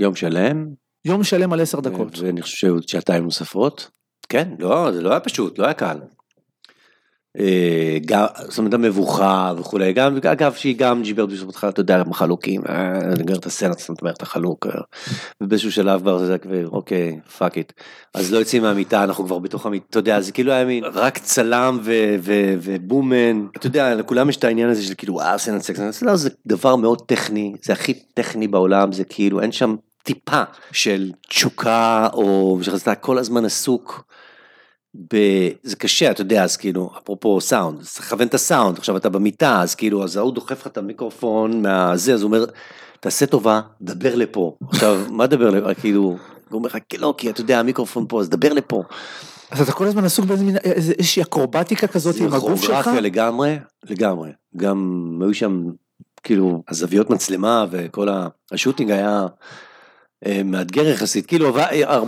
[0.00, 0.66] יום שלם,
[1.04, 2.18] יום שלם על עשר דקות.
[2.18, 3.90] ואני חושב שעוד שעתיים נוספות.
[4.28, 5.98] כן, לא, זה לא היה פשוט, לא היה קל.
[7.38, 12.62] אה, זאת אומרת המבוכה וכולי, גם, אגב שהיא גם ג'יברת בשביל בהתחלה, אתה יודע, חלוקים,
[12.68, 14.80] אה, אני גר את הסצנה, זאת אומרת, אתה חלוק, אה,
[15.40, 17.72] ובאיזשהו שלב כבר זה כבר, אוקיי, fuck it,
[18.14, 21.18] אז לא יוצאים מהמיטה, אנחנו כבר בתוך המיטה, אתה יודע, זה כאילו היה מין, רק
[21.18, 21.78] צלם
[22.62, 26.30] ובומן, אתה יודע, לכולם יש את העניין הזה של כאילו, וואו, סצנת סקס, לא, זה
[26.46, 32.58] דבר מאוד טכני, זה הכי טכני בעולם, זה כאילו, אין שם טיפה של תשוקה, או
[32.62, 34.06] שאתה כל הזמן עסוק.
[35.14, 35.16] ב...
[35.62, 39.62] זה קשה, אתה יודע, אז כאילו, אפרופו סאונד, אז תכוון את הסאונד, עכשיו אתה במיטה,
[39.62, 42.44] אז כאילו, אז ההוא דוחף לך את המיקרופון מהזה, אז הוא אומר,
[43.00, 44.56] תעשה טובה, דבר לפה.
[44.68, 45.74] עכשיו, מה דבר לפה?
[45.74, 46.18] כאילו, הוא
[46.58, 48.82] אומר לך, לא, כי אתה יודע, המיקרופון פה, אז דבר לפה.
[49.50, 52.64] אז אתה כל הזמן עסוק באיזה מין, איזושהי אקרובטיקה כזאת עם הגוף שלך?
[52.64, 53.58] כוריאוגרפיה לגמרי,
[53.90, 54.30] לגמרי.
[54.56, 55.62] גם היו שם,
[56.22, 58.08] כאילו, הזוויות מצלמה וכל
[58.52, 59.26] השוטינג היה
[60.44, 61.56] מאתגר יחסית, כאילו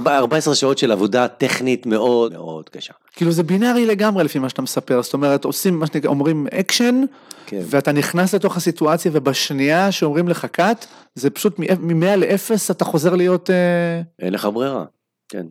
[0.07, 2.93] 14 שעות של עבודה טכנית מאוד מאוד קשה.
[3.13, 7.03] כאילו זה בינארי לגמרי לפי מה שאתה מספר, זאת אומרת עושים מה שנקרא, אומרים אקשן,
[7.47, 7.61] כן.
[7.63, 13.51] ואתה נכנס לתוך הסיטואציה ובשנייה שאומרים לך cut, זה פשוט מ-100 ל-0 אתה חוזר להיות...
[13.51, 14.85] אה, אין לך ברירה,
[15.29, 15.47] כן.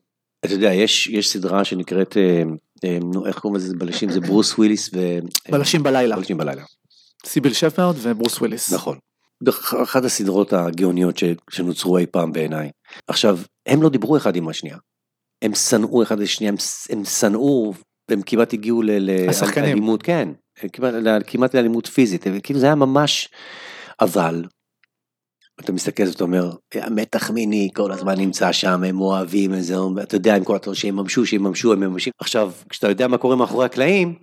[0.45, 4.89] אתה יודע, יש, יש סדרה שנקראת, אה, נו, איך קוראים לזה בלשים, זה ברוס וויליס
[4.93, 5.17] ו...
[5.51, 6.15] בלשים בלילה.
[6.15, 6.63] בלשים בלילה.
[7.25, 8.73] סיביל שפרד וברוס וויליס.
[8.73, 8.97] נכון.
[9.83, 11.15] אחת הסדרות הגאוניות
[11.49, 12.69] שנוצרו אי פעם בעיניי.
[13.07, 14.77] עכשיו, הם לא דיברו אחד עם השנייה.
[15.41, 16.53] הם שנאו אחד את השנייה,
[16.89, 17.73] הם שנאו,
[18.11, 20.29] הם כמעט הגיעו לאלימות, כן,
[20.73, 20.93] כמעט,
[21.27, 23.29] כמעט לאלימות פיזית, כאילו זה היה ממש,
[24.01, 24.45] אבל,
[25.59, 30.15] אתה מסתכל ואתה אומר, המתח מיני כל הזמן נמצא שם, הם אוהבים את זה, אתה
[30.15, 32.13] יודע, עם כל התור שיממשו, שיממשו, הם מממשים.
[32.19, 34.15] עכשיו, כשאתה יודע מה קורה מאחורי הקלעים,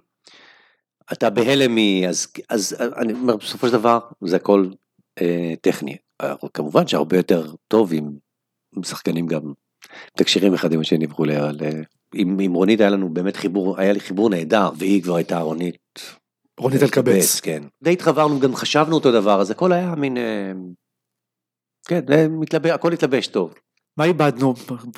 [1.12, 1.78] אתה בהלם מ...
[2.08, 4.66] אז, אז אני אומר, בסופו של דבר, זה הכל
[5.60, 5.96] טכני.
[6.54, 8.10] כמובן שהרבה יותר טוב אם
[8.82, 9.52] שחקנים גם
[10.14, 11.80] מתקשרים אחד עם השני וכולי, אבל אה,
[12.14, 15.78] עם, רונית היה לנו באמת חיבור, היה לי חיבור נהדר, והיא כבר הייתה רונית.
[16.60, 17.40] רונית אלקבץ.
[17.40, 17.62] כן.
[17.82, 20.52] די התחברנו, גם חשבנו אותו דבר, אז הכל היה מין, אה,
[21.86, 22.00] כן,
[22.30, 23.54] מתלבש, הכל התלבש טוב.
[23.96, 24.54] מה איבדנו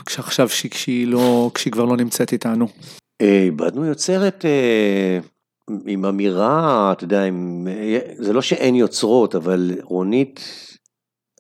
[0.07, 2.67] עכשיו כשהיא לא, כשהיא כבר לא נמצאת איתנו?
[3.21, 4.45] איבדנו יוצרת
[5.87, 7.69] עם אמירה, אתה יודע, עם,
[8.17, 10.41] זה לא שאין יוצרות, אבל רונית,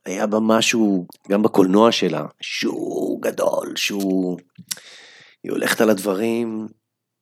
[0.06, 4.38] היה בה משהו, גם בקולנוע שלה, שהוא גדול, שהוא...
[5.44, 6.66] היא הולכת על הדברים,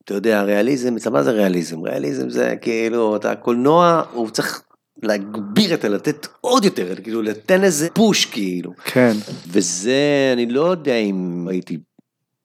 [0.05, 1.81] אתה יודע, ריאליזם, מה זה ריאליזם?
[1.81, 4.63] ריאליזם זה כאילו, אתה קולנוע, הוא צריך
[5.03, 8.73] להגביר את זה, לתת עוד יותר, כאילו, לתן איזה פוש, כאילו.
[8.85, 9.13] כן.
[9.49, 11.79] וזה, אני לא יודע אם הייתי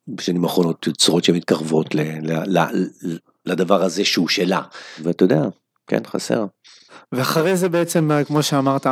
[0.08, 2.60] בשנים האחרונות יוצרות שמתקרבות ל, ל, ל,
[3.50, 4.62] לדבר הזה שהוא שלה.
[5.04, 5.42] ואתה יודע,
[5.88, 6.46] כן, חסר.
[7.12, 8.88] ואחרי זה בעצם, כמו שאמרת,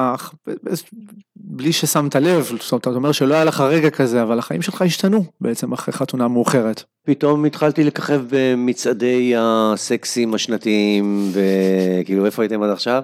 [1.36, 4.82] בלי ששמת לב, זאת אומרת, אתה אומר שלא היה לך רגע כזה, אבל החיים שלך
[4.82, 6.84] השתנו בעצם אחרי חתונה מאוחרת.
[7.06, 13.04] פתאום התחלתי לככב במצעדי הסקסים השנתיים, וכאילו, איפה הייתם עד עכשיו?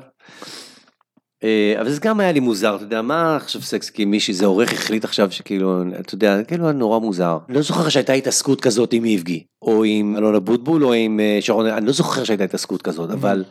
[1.44, 4.46] אה, אבל זה גם היה לי מוזר, אתה יודע, מה עכשיו סקס, כי מישהי, זה
[4.46, 7.38] עורך החליט עכשיו שכאילו, אתה יודע, כאילו נורא מוזר.
[7.50, 11.38] אני לא זוכר שהייתה התעסקות כזאת עם איבגי, או עם אלונה בוטבול, או עם אה,
[11.42, 13.14] שרון, אני לא זוכר שהייתה התעסקות כזאת, mm-hmm.
[13.14, 13.44] אבל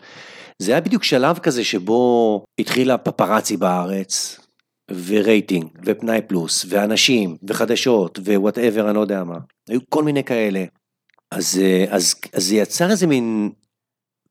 [0.59, 4.41] זה היה בדיוק שלב כזה שבו התחילה פפרצי בארץ,
[5.07, 9.39] ורייטינג, ופנאי פלוס, ואנשים, וחדשות, ו whatever, אני לא יודע מה.
[9.69, 10.65] היו כל מיני כאלה.
[11.31, 13.51] אז, אה, אז, אז זה יצר איזה מין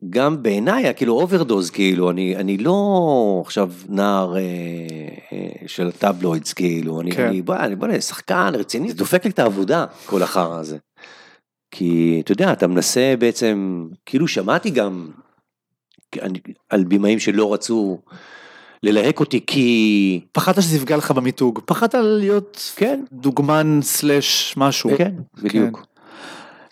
[0.09, 4.41] גם בעיניי כאילו overdose כאילו אני אני לא עכשיו נער אה,
[5.33, 7.27] אה, של ה tabloids כאילו אני, כן.
[7.27, 10.77] אני בוא אני בוא שחקן רציני זה דופק לי את העבודה כל החרא הזה.
[11.71, 15.09] כי אתה יודע אתה מנסה בעצם כאילו שמעתי גם
[16.21, 17.99] אני, על במאים שלא רצו
[18.83, 25.15] ללהק אותי כי פחדת שזה יפגע לך במיתוג פחדת להיות כן דוגמן סלאש משהו כן
[25.43, 25.77] בדיוק.
[25.77, 25.90] כן.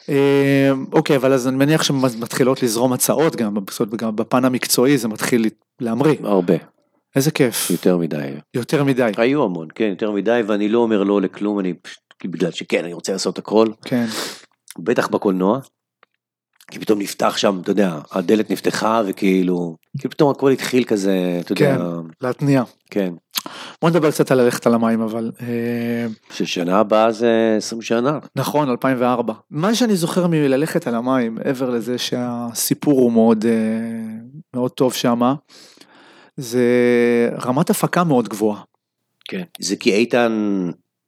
[0.10, 3.58] אה, אוקיי, אבל אז אני מניח שמתחילות לזרום הצעות גם,
[3.96, 5.50] גם בפן המקצועי זה מתחיל
[5.82, 6.16] להמריא.
[6.24, 6.54] הרבה.
[7.16, 7.70] איזה כיף.
[7.72, 8.32] יותר מדי.
[8.54, 9.12] יותר מדי.
[9.18, 12.94] היו המון, כן, יותר מדי, ואני לא אומר לא לכלום, אני פשוט, בגלל שכן, אני
[12.94, 13.68] רוצה לעשות הכל.
[13.86, 14.06] כן.
[14.80, 15.60] בטח בקולנוע.
[16.72, 21.56] כי פתאום נפתח שם, אתה יודע, הדלת נפתחה וכאילו, כאילו פתאום הכל התחיל כזה, אתה
[21.56, 21.78] כן, יודע.
[21.78, 22.64] כן, להתניע.
[22.92, 23.14] כן.
[23.82, 25.32] בוא נדבר קצת על ללכת על המים אבל.
[25.42, 28.20] אה, ששנה הבאה זה 20 שנה.
[28.36, 29.34] נכון 2004.
[29.52, 33.52] מה שאני זוכר מללכת על המים מעבר לזה שהסיפור הוא מאוד אה,
[34.54, 35.36] מאוד טוב שמה.
[36.38, 36.64] זה
[37.46, 38.62] רמת הפקה מאוד גבוהה.
[39.26, 39.44] כן.
[39.60, 40.32] זה כי איתן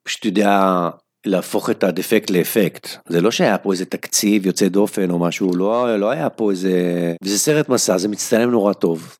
[0.03, 0.89] פשוט יודע
[1.25, 2.87] להפוך את הדפקט לאפקט.
[3.09, 6.73] זה לא שהיה פה איזה תקציב יוצא דופן או משהו, לא, לא היה פה איזה...
[7.23, 9.17] וזה סרט מסע, זה מצטלם נורא טוב.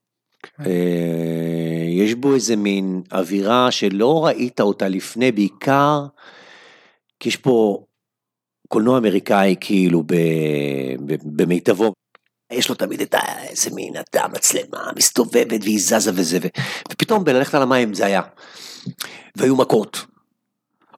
[0.68, 6.06] אה, יש בו איזה מין אווירה שלא ראית אותה לפני, בעיקר
[7.20, 7.84] כי יש פה
[8.68, 10.04] קולנוע אמריקאי כאילו
[11.24, 11.94] במיטבו.
[12.52, 13.16] יש לו תמיד את
[13.50, 16.48] איזה מין, את המצלמה מסתובבת והיא זזה וזה, ו...
[16.92, 18.22] ופתאום בללכת על המים זה היה.
[19.36, 20.06] והיו מכות.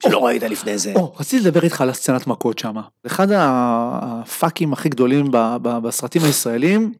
[0.04, 0.94] שלא ראית לפני זה.
[0.96, 2.76] או, רציתי לדבר איתך על הסצנת מכות שם.
[3.06, 6.94] אחד הפאקים הכי גדולים ב- ב- בסרטים הישראלים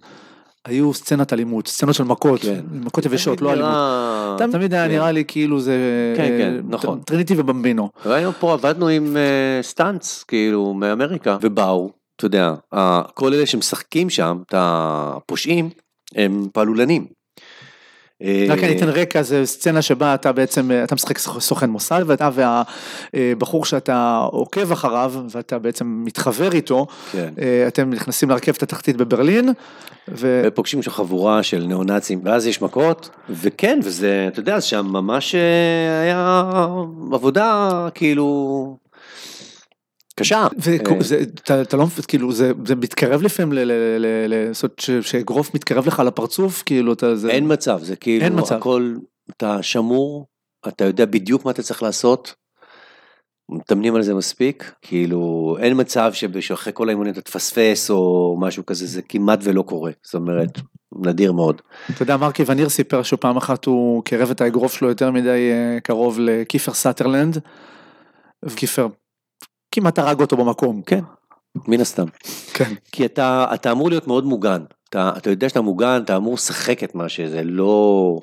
[0.66, 2.60] היו סצנת אלימות, סצנות של מכות, כן.
[2.72, 3.70] מכות יבשות, לא אלימות.
[3.72, 4.92] נראה- תמיד- תמיד היה כן.
[4.92, 5.78] נראה לי כאילו זה...
[6.18, 7.00] כן, כן, אה, נכון.
[7.06, 7.90] טריניטי ובמבינו.
[8.06, 12.54] והיום פה עבדנו עם אה, stunts, כאילו, מאמריקה, ובאו, אתה יודע,
[13.14, 15.70] כל אלה שמשחקים שם, את הפושעים,
[16.16, 17.06] הם פעלולנים.
[18.24, 22.04] אה, רק אני אתן רקע, זה סצנה שבה אתה בעצם, אה, אתה משחק סוכן מוסד
[22.08, 22.30] ואתה
[23.14, 27.30] והבחור שאתה עוקב אחריו ואתה בעצם מתחבר איתו, כן.
[27.42, 29.50] אה, אתם נכנסים לרכבת התחתית בברלין,
[30.08, 30.42] ו...
[30.46, 36.02] ופוגשים שם חבורה של ניאו-נאצים, ואז יש מכות, וכן, וזה, אתה יודע, שם ממש אה,
[36.02, 36.44] היה
[37.14, 38.78] עבודה, כאילו,
[40.20, 40.48] קשה.
[40.68, 40.96] אה,
[41.50, 45.88] ואתה לא, כאילו, זה, זה מתקרב לפעמים ל- ל- ל- ל- לעשות ש- שאגרוף מתקרב
[45.88, 47.30] לך לפרצוף, כאילו, אתה, זה...
[47.30, 48.56] אין מצב, זה כאילו, אין מצב.
[48.56, 48.96] הכל,
[49.38, 50.28] אתה שמור,
[50.68, 52.34] אתה יודע בדיוק מה אתה צריך לעשות,
[53.52, 58.88] מתאמנים על זה מספיק, כאילו, אין מצב שאחרי כל האימונים אתה תפספס או משהו כזה,
[58.88, 60.60] זה כמעט ולא קורה, זאת אומרת,
[61.06, 61.62] נדיר מאוד.
[61.90, 65.80] אתה יודע, מרק איווניר סיפר שפעם אחת הוא קירב את האגרוף שלו יותר מדי אה,
[65.80, 67.38] קרוב לקיפר סאת'רלנד,
[68.46, 68.88] וכיפר
[69.74, 70.82] כמעט הרג אותו במקום.
[70.82, 71.04] כן,
[71.68, 72.06] מן הסתם.
[72.54, 72.74] כן.
[72.92, 76.84] כי אתה, אתה אמור להיות מאוד מוגן, אתה, אתה יודע שאתה מוגן, אתה אמור לשחק
[76.84, 78.20] את מה שזה, לא,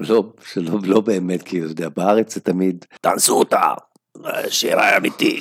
[0.00, 0.24] לא,
[0.56, 3.60] לא, לא באמת, כי אתה יודע, בארץ זה תמיד, תאנסו אותה,
[4.48, 5.40] שירה אמיתי.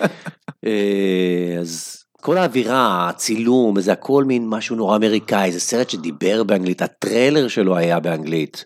[0.66, 6.82] אה, אז כל האווירה, הצילום, זה הכל מין משהו נורא אמריקאי, זה סרט שדיבר באנגלית,
[6.82, 8.64] הטריילר שלו היה באנגלית.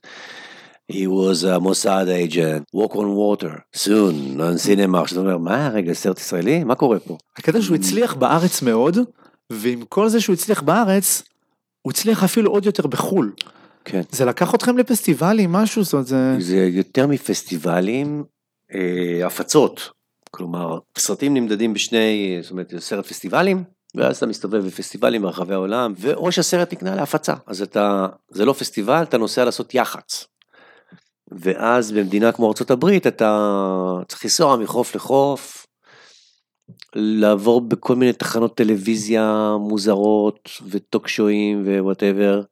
[0.93, 5.93] He was a Mossad agent, walk on water, soon, on cinema, שאתה אומר, מה, רגע,
[5.93, 6.65] סרט ישראלי?
[6.65, 7.17] מה קורה פה?
[7.39, 8.99] הקטע שהוא הצליח בארץ מאוד,
[9.53, 11.23] ועם כל זה שהוא הצליח בארץ,
[11.83, 13.33] הוא הצליח אפילו עוד יותר בחו"ל.
[13.85, 14.01] כן.
[14.11, 16.37] זה לקח אתכם לפסטיבלים, משהו, זאת אומרת, זה...
[16.39, 18.25] זה יותר מפסטיבלים,
[18.75, 19.91] אה, הפצות.
[20.31, 26.33] כלומר, סרטים נמדדים בשני, זאת אומרת, סרט פסטיבלים, ואז אתה מסתובב בפסטיבלים ברחבי העולם, ואו
[26.33, 27.35] שהסרט נקנה להפצה.
[27.47, 30.27] אז אתה, זה לא פסטיבל, אתה נוסע לעשות יח"צ.
[31.33, 35.67] ואז במדינה כמו ארה"ב אתה צריך לנסוע מחוף לחוף,
[36.95, 42.43] לעבור בכל מיני תחנות טלוויזיה מוזרות וטוק שואים ו whatever.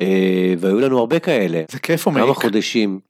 [0.00, 1.62] אה, והיו לנו הרבה כאלה.
[1.70, 2.36] זה כיף או כמה מעיק.
[2.36, 3.00] חודשים.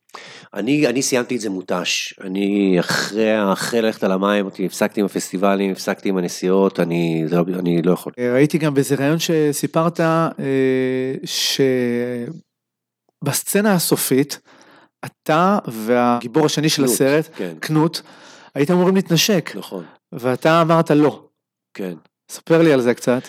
[0.55, 5.73] אני, אני סיימתי את זה מותש, אני אחרי, אחרי ללכת על המים, הפסקתי עם הפסטיבלים,
[5.73, 8.13] הפסקתי עם הנסיעות, אני, זה לא, אני לא יכול.
[8.19, 10.29] אה, ראיתי גם באיזה ראיון שסיפרת אה,
[13.25, 14.41] שבסצנה הסופית,
[15.05, 18.01] אתה והגיבור השני של הסרט, כן, קנוט,
[18.55, 21.29] הייתם אמורים להתנשק, נכון, ואתה אמרת לא.
[21.75, 21.95] כן.
[22.31, 23.23] ספר לי על זה קצת.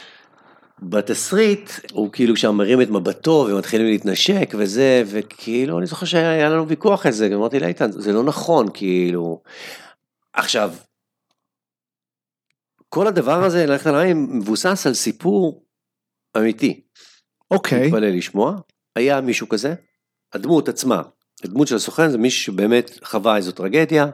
[0.82, 6.68] בתסריט, הוא כאילו שם מרים את מבטו ומתחילים להתנשק וזה, וכאילו, אני זוכר שהיה לנו
[6.68, 9.42] ויכוח על זה, אמרתי לאיתן, זה לא נכון, כאילו.
[10.34, 10.74] עכשיו,
[12.90, 15.64] כל הדבר הזה, ללכת על המים, מבוסס על סיפור
[16.38, 16.82] אמיתי.
[17.52, 18.56] אוקיי, מתפלא לשמוע,
[18.96, 19.74] היה מישהו כזה,
[20.34, 21.02] הדמות עצמה,
[21.44, 24.08] הדמות של הסוכן זה מישהו שבאמת חווה איזו טרגדיה,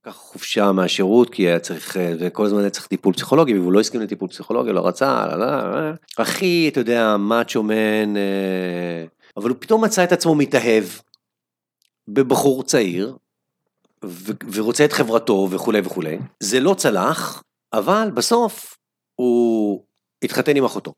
[0.00, 3.80] לקח חופשה מהשירות כי היה צריך, אה, וכל הזמן היה צריך טיפול פסיכולוגי, והוא לא
[3.80, 5.92] הסכים לטיפול פסיכולוגי, לא רצה, לא, לא, לא.
[6.18, 9.04] הכי, אתה יודע, מאצ'ו מן, אה,
[9.36, 10.84] אבל הוא פתאום מצא את עצמו מתאהב
[12.08, 13.16] בבחור צעיר,
[14.04, 16.18] ו- ורוצה את חברתו וכולי וכולי.
[16.40, 17.42] זה לא צלח,
[17.72, 18.78] אבל בסוף
[19.14, 19.84] הוא
[20.22, 20.92] התחתן עם אחותו.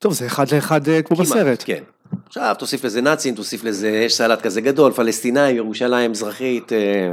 [0.00, 1.62] טוב, זה אחד לאחד אה, כמו כמעט, בסרט.
[1.66, 1.84] כן.
[2.26, 7.08] עכשיו תוסיף לזה נאצים, תוסיף לזה, יש סלט כזה גדול, פלסטינאים, ירושלים מזרחית, אה,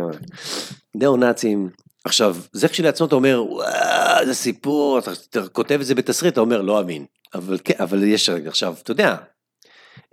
[0.96, 1.70] ניאו-נאצים.
[2.06, 6.42] עכשיו, זה כשלעצמו אתה אומר, וואו, איזה סיפור, אתה, אתה כותב את זה בתסריט, אתה
[6.42, 7.06] אומר, לא אמין.
[7.34, 9.16] אבל כן, אבל יש עכשיו, אתה יודע,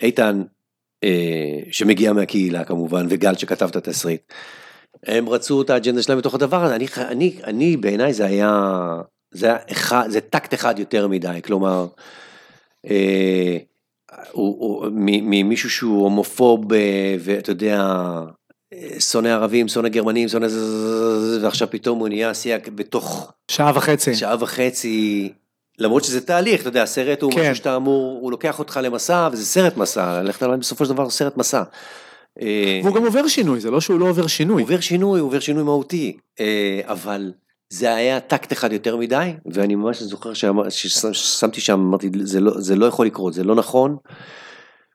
[0.02, 0.42] איתן,
[1.04, 4.32] אה, שמגיע מהקהילה כמובן, וגל שכתב את התסריט,
[5.06, 8.80] הם רצו את האג'נדה שלהם בתוך הדבר הזה, אני, אני, אני בעיניי זה היה,
[9.30, 11.86] זה היה אחד, זה טקט אחד יותר מדי, כלומר,
[12.90, 13.58] אה,
[15.02, 17.82] ממישהו שהוא הומופוב אה, ואתה יודע,
[18.72, 24.14] אה, שונא ערבים, שונא גרמנים, שונא זה, ועכשיו פתאום הוא נהיה שיח בתוך שעה וחצי.
[24.14, 25.32] שעה וחצי,
[25.78, 27.40] למרות שזה תהליך, אתה יודע, הסרט הוא כן.
[27.40, 31.10] משהו שאתה אמור, הוא לוקח אותך למסע, וזה סרט מסע, ללכת עליו בסופו של דבר
[31.10, 31.62] סרט מסע.
[32.42, 34.62] אה, והוא גם עובר שינוי, זה לא שהוא לא עובר שינוי.
[34.62, 36.16] עובר שינוי, עובר שינוי מהותי,
[36.82, 37.32] אבל
[37.74, 42.60] זה היה טקט אחד יותר מדי, ואני ממש זוכר שאמר- ששמתי שם, אמרתי, זה לא,
[42.60, 43.96] זה לא יכול לקרות, זה לא נכון,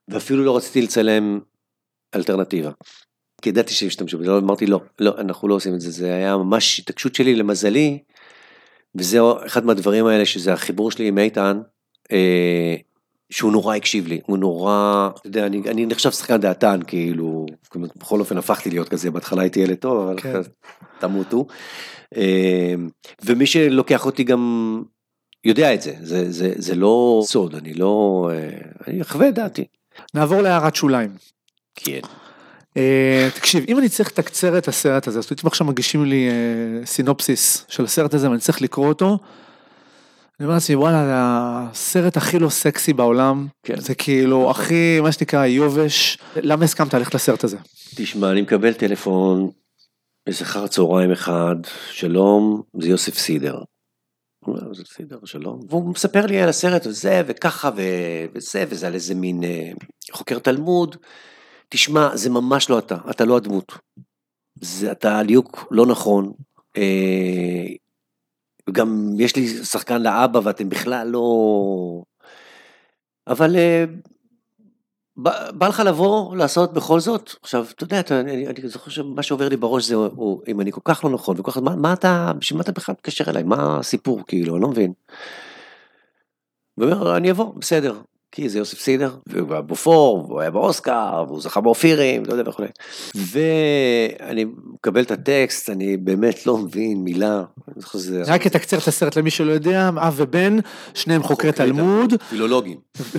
[0.08, 1.40] ואפילו לא רציתי לצלם
[2.14, 2.70] אלטרנטיבה.
[3.42, 6.36] כי ידעתי שישתמשו בזה, לא, אמרתי לא, לא, אנחנו לא עושים את זה, זה היה
[6.36, 7.98] ממש התעקשות שלי למזלי,
[8.94, 11.60] וזה אחד מהדברים האלה שזה החיבור שלי עם איתן,
[12.12, 12.74] אה,
[13.30, 18.20] שהוא נורא הקשיב לי, הוא נורא, אתה יודע, אני, אני נחשב שחקן דעתן, כאילו, בכל
[18.20, 20.40] אופן הפכתי להיות כזה, בהתחלה הייתי ילד טוב, אבל כן.
[21.00, 21.46] תמותו.
[22.16, 22.74] אה,
[23.24, 24.82] ומי שלוקח אותי גם
[25.44, 28.48] יודע את זה, זה, זה, זה לא סוד, אני לא, אה,
[28.86, 29.64] אני אחווה דעתי.
[30.14, 31.10] נעבור להערת שוליים.
[31.74, 32.00] כן.
[32.76, 36.86] אה, תקשיב, אם אני צריך לתקצר את הסרט הזה, אומרת, אם עכשיו מגישים לי אה,
[36.86, 39.18] סינופסיס של הסרט הזה ואני צריך לקרוא אותו,
[40.40, 43.80] אני אומר לעצמי, וואלה, זה הסרט הכי לא סקסי בעולם, כן.
[43.80, 46.18] זה כאילו הכי, מה שנקרא, יובש.
[46.36, 47.56] למה הסכמת ללכת לסרט הזה?
[47.94, 49.50] תשמע, אני מקבל טלפון
[50.26, 51.56] איזה אחר צהריים אחד,
[51.90, 53.58] שלום, זה יוסף סידר.
[54.72, 55.60] זה סידר, שלום.
[55.68, 57.70] והוא מספר לי על הסרט הזה, וככה,
[58.34, 59.70] וזה, וזה על איזה מין אה,
[60.12, 60.96] חוקר תלמוד.
[61.68, 63.72] תשמע, זה ממש לא אתה, אתה לא הדמות.
[64.60, 66.32] זה, אתה ליהוק לא נכון.
[66.76, 67.66] אה,
[68.72, 72.02] גם יש לי שחקן לאבא ואתם בכלל לא...
[73.26, 73.84] אבל אה,
[75.22, 77.30] בא, לך לבוא, לעשות בכל זאת.
[77.42, 80.72] עכשיו, אתה יודע, אתה, אני, אני זוכר שמה שעובר לי בראש זה, הוא, אם אני
[80.72, 83.42] כל כך לא נכון, וכל כך, מה, מה אתה, בשביל מה אתה בכלל מתקשר אליי?
[83.42, 84.92] מה הסיפור, כאילו, אני לא מבין.
[86.78, 88.00] והוא אומר, אני אבוא, בסדר.
[88.32, 92.50] כי זה יוסף סידר, והוא היה בופור, והוא היה באוסקר, והוא זכה באופירים, לא יודע
[92.50, 92.62] וכו'.
[93.14, 97.42] ואני מקבל את הטקסט, אני באמת לא מבין מילה.
[97.92, 100.56] שזה- רק אתקצר את הסרט למי שלא יודע, אב ובן,
[100.94, 102.76] שניהם חוקרי תלמוד, פילולוגים.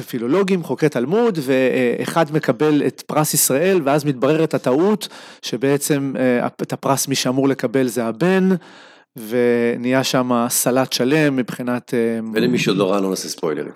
[0.08, 5.08] פילולוגים, חוקרי תלמוד, ואחד מקבל את פרס ישראל, ואז מתבררת הטעות,
[5.42, 8.50] שבעצם אה, את הפרס מי שאמור לקבל זה הבן,
[9.28, 11.94] ונהיה שם סלט שלם מבחינת...
[11.94, 13.74] אה, ולמי שעוד לא ראה לא נעשה ספוילרים.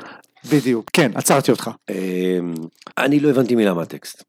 [0.51, 1.69] בדיוק, כן, עצרתי אותך.
[1.89, 2.53] אמ,
[2.97, 4.23] אני לא הבנתי מילה מהטקסט.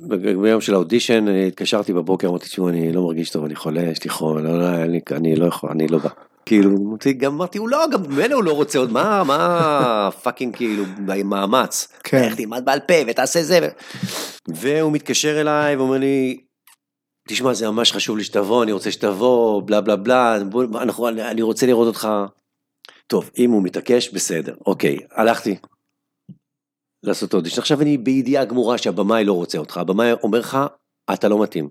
[0.00, 4.04] וביום של האודישן אני התקשרתי בבוקר אמרתי תשמעו אני לא מרגיש טוב אני חולה יש
[4.04, 6.08] לי חום לא, לא, אני, אני לא יכול אני לא בא.
[6.46, 6.70] כאילו
[7.18, 10.84] גם אמרתי הוא לא גם ממנו הוא לא רוצה עוד מה מה fucking כאילו
[11.24, 11.88] מאמץ.
[12.04, 12.22] כן.
[12.22, 13.68] איך תלמד בעל פה ותעשה זה.
[14.48, 16.40] והוא מתקשר אליי ואומר לי
[17.28, 21.42] תשמע זה ממש חשוב לי שתבוא אני רוצה שתבוא בלה בלה בלה בוא, אנחנו, אני
[21.42, 22.08] רוצה לראות אותך.
[23.08, 25.56] טוב אם הוא מתעקש בסדר אוקיי הלכתי.
[27.02, 27.60] לעשות אודישן.
[27.60, 30.58] עכשיו אני בידיעה גמורה שהבמאי לא רוצה אותך, הבמאי אומר לך,
[31.12, 31.68] אתה לא מתאים.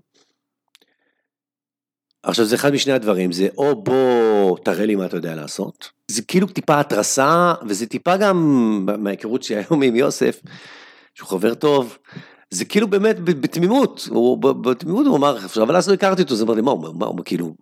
[2.22, 6.22] עכשיו זה אחד משני הדברים, זה או בוא תראה לי מה אתה יודע לעשות, זה
[6.22, 8.36] כאילו טיפה התרסה, וזה טיפה גם
[8.98, 10.40] מההיכרות שלי היום עם יוסף,
[11.14, 11.98] שהוא חבר טוב,
[12.50, 16.60] זה כאילו באמת בתמימות, הוא, בתמימות הוא אמר, אבל אז לא הכרתי אותו, אז אמרתי,
[16.60, 17.54] מה הוא מה הוא כאילו,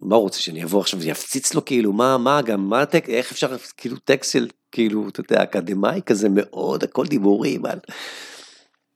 [0.00, 3.32] מה הוא רוצה שאני אבוא עכשיו ויפציץ לו כאילו, מה, מה גם, מה הטקסט, איך
[3.32, 7.78] אפשר, כאילו טקסט של, כאילו, אתה יודע, אקדמאי כזה מאוד, הכל דיבורים על...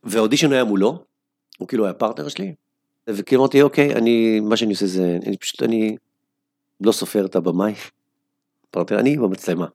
[0.04, 1.04] והאודישן היה מולו,
[1.58, 2.54] הוא כאילו היה פרטנר שלי,
[3.08, 5.96] וכאילו אמרתי, אוקיי, אני, מה שאני עושה זה, אני פשוט, אני
[6.80, 7.74] לא סופר את הבמאי,
[8.70, 9.66] פרטנר, אני במצלמה,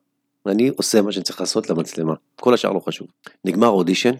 [0.46, 3.08] אני עושה מה שאני צריך לעשות למצלמה, כל השאר לא חשוב.
[3.46, 4.12] נגמר אודישן,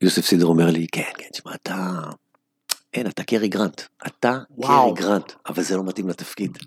[0.00, 2.00] יוסף סידר אומר לי, כן, כן, תשמע, אתה...
[2.96, 3.82] אין, אתה קרי גרנט.
[4.06, 4.94] אתה וואו.
[4.94, 6.58] קרי גרנט, אבל זה לא מתאים לתפקיד.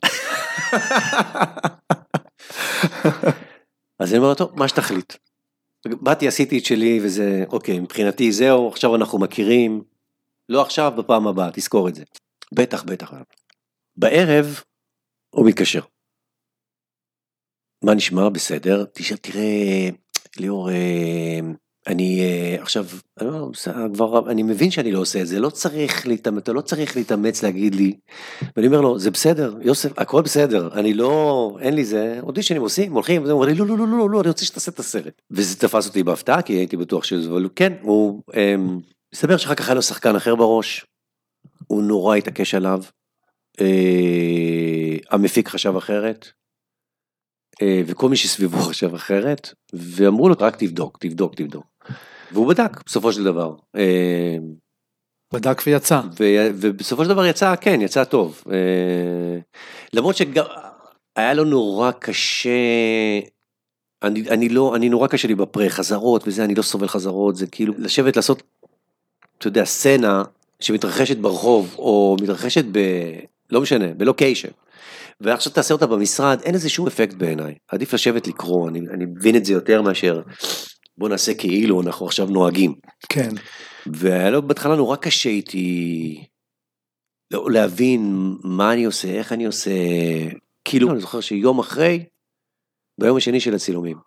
[3.99, 5.13] אז אני אומר לו, טוב, מה שתחליט.
[5.85, 9.83] באתי, עשיתי את שלי, וזה, אוקיי, מבחינתי זהו, עכשיו אנחנו מכירים.
[10.49, 12.03] לא עכשיו, בפעם הבאה, תזכור את זה.
[12.51, 13.13] בטח, בטח.
[13.97, 14.61] בערב,
[15.29, 15.81] הוא מתקשר.
[17.83, 18.29] מה נשמע?
[18.29, 18.85] בסדר.
[18.93, 19.89] תשאל, תראה,
[20.37, 21.39] ליאור, אה,
[21.89, 22.85] אני אה, עכשיו,
[23.21, 23.49] אני, לא,
[23.93, 27.43] כבר, אני מבין שאני לא עושה את זה, לא צריך להתאמץ, אתה לא צריך להתאמץ
[27.43, 27.97] להגיד לי.
[28.55, 32.93] ואני אומר לו, זה בסדר, יוסף, הכל בסדר, אני לא, אין לי זה, אודישנים עושים,
[32.93, 35.21] הולכים, הוא אומר לי, לא, לא, לא, לא, לא, אני רוצה שתעשה את הסרט.
[35.31, 38.79] וזה תפס אותי בהפתעה, כי הייתי בטוח שזה, אבל כן, הוא, אמ,
[39.13, 40.85] מסתבר שאחר כך היה לו שחקן אחר בראש,
[41.67, 42.83] הוא נורא התעקש עליו,
[43.61, 46.31] אה, המפיק חשב אחרת,
[47.61, 51.78] אה, וכל מי שסביבו חשב אחרת, ואמרו לו, רק תבדוק, תבדוק, תבדוק.
[52.31, 53.55] והוא בדק, בסופו של דבר.
[53.75, 54.37] אה,
[55.33, 56.01] בדק ויצא.
[56.19, 58.43] ו- ובסופו של דבר יצא, כן, יצא טוב.
[58.51, 59.39] אה,
[59.93, 60.45] למרות שגם
[61.15, 62.49] היה לו נורא קשה,
[64.03, 67.47] אני, אני לא, אני נורא קשה לי בפרה, חזרות וזה, אני לא סובל חזרות, זה
[67.47, 68.43] כאילו לשבת לעשות,
[69.37, 70.23] אתה יודע, סצנה
[70.59, 72.79] שמתרחשת ברחוב, או מתרחשת ב...
[73.49, 74.49] לא משנה, בלוקיישן.
[75.21, 77.55] ועכשיו תעשה אותה במשרד, אין לזה שום אפקט בעיניי.
[77.67, 80.21] עדיף לשבת לקרוא, אני, אני מבין את זה יותר מאשר
[80.99, 82.75] בוא נעשה כאילו אנחנו עכשיו נוהגים.
[83.09, 83.29] כן.
[83.85, 86.25] והיה לו בהתחלה נורא קשה איתי
[87.31, 89.71] לא- להבין מה אני עושה, איך אני עושה,
[90.65, 92.05] כאילו, אני זוכר שיום אחרי,
[92.99, 93.97] ביום השני של הצילומים,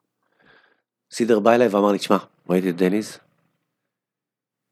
[1.13, 2.17] סידר בא אליי ואמר לי, תשמע,
[2.51, 3.19] ראיתי את דניס,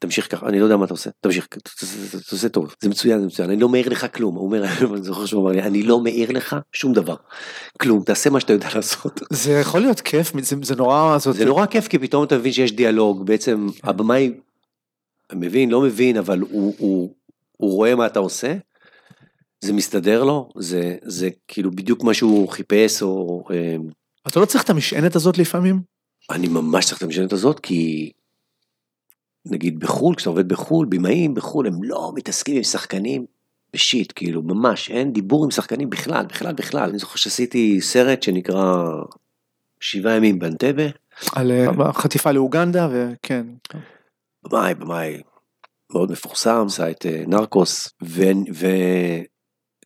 [0.01, 1.57] תמשיך ככה, אני לא יודע מה אתה עושה, תמשיך, אתה
[2.33, 5.27] עושה טוב, זה מצוין, זה מצוין, אני לא מעיר לך כלום, הוא אומר, אני זוכר
[5.27, 7.15] שהוא אמר לי, אני לא מעיר לך שום דבר,
[7.81, 9.21] כלום, תעשה מה שאתה יודע לעשות.
[9.31, 11.19] זה יכול להיות כיף, זה, זה נורא...
[11.19, 11.37] זאת...
[11.37, 14.33] זה נורא כיף, כי פתאום אתה מבין שיש דיאלוג, בעצם הבמאי
[15.33, 17.15] מבין, לא מבין, אבל הוא, הוא,
[17.57, 18.55] הוא רואה מה אתה עושה,
[19.61, 23.45] זה מסתדר לו, זה, זה כאילו בדיוק מה שהוא חיפש, או...
[23.51, 23.77] אה,
[24.29, 25.81] אתה לא צריך את המשענת הזאת לפעמים?
[26.31, 28.13] אני ממש צריך את המשענת הזאת, כי
[29.47, 33.25] נגיד בחו"ל, כשאתה עובד בחו"ל, במאים בחו"ל, הם לא מתעסקים עם שחקנים
[33.73, 36.89] בשיט, כאילו, ממש, אין דיבור עם שחקנים בכלל, בכלל, בכלל.
[36.89, 38.85] אני זוכר שעשיתי סרט שנקרא
[39.81, 40.85] שבעה ימים באנטבה.
[41.33, 43.47] על אה, חטיפה לאוגנדה, וכן.
[44.45, 45.21] במאי, במאי
[45.93, 48.23] מאוד מפורסם, עשה את אה, נרקוס, ו...
[48.55, 48.67] ו...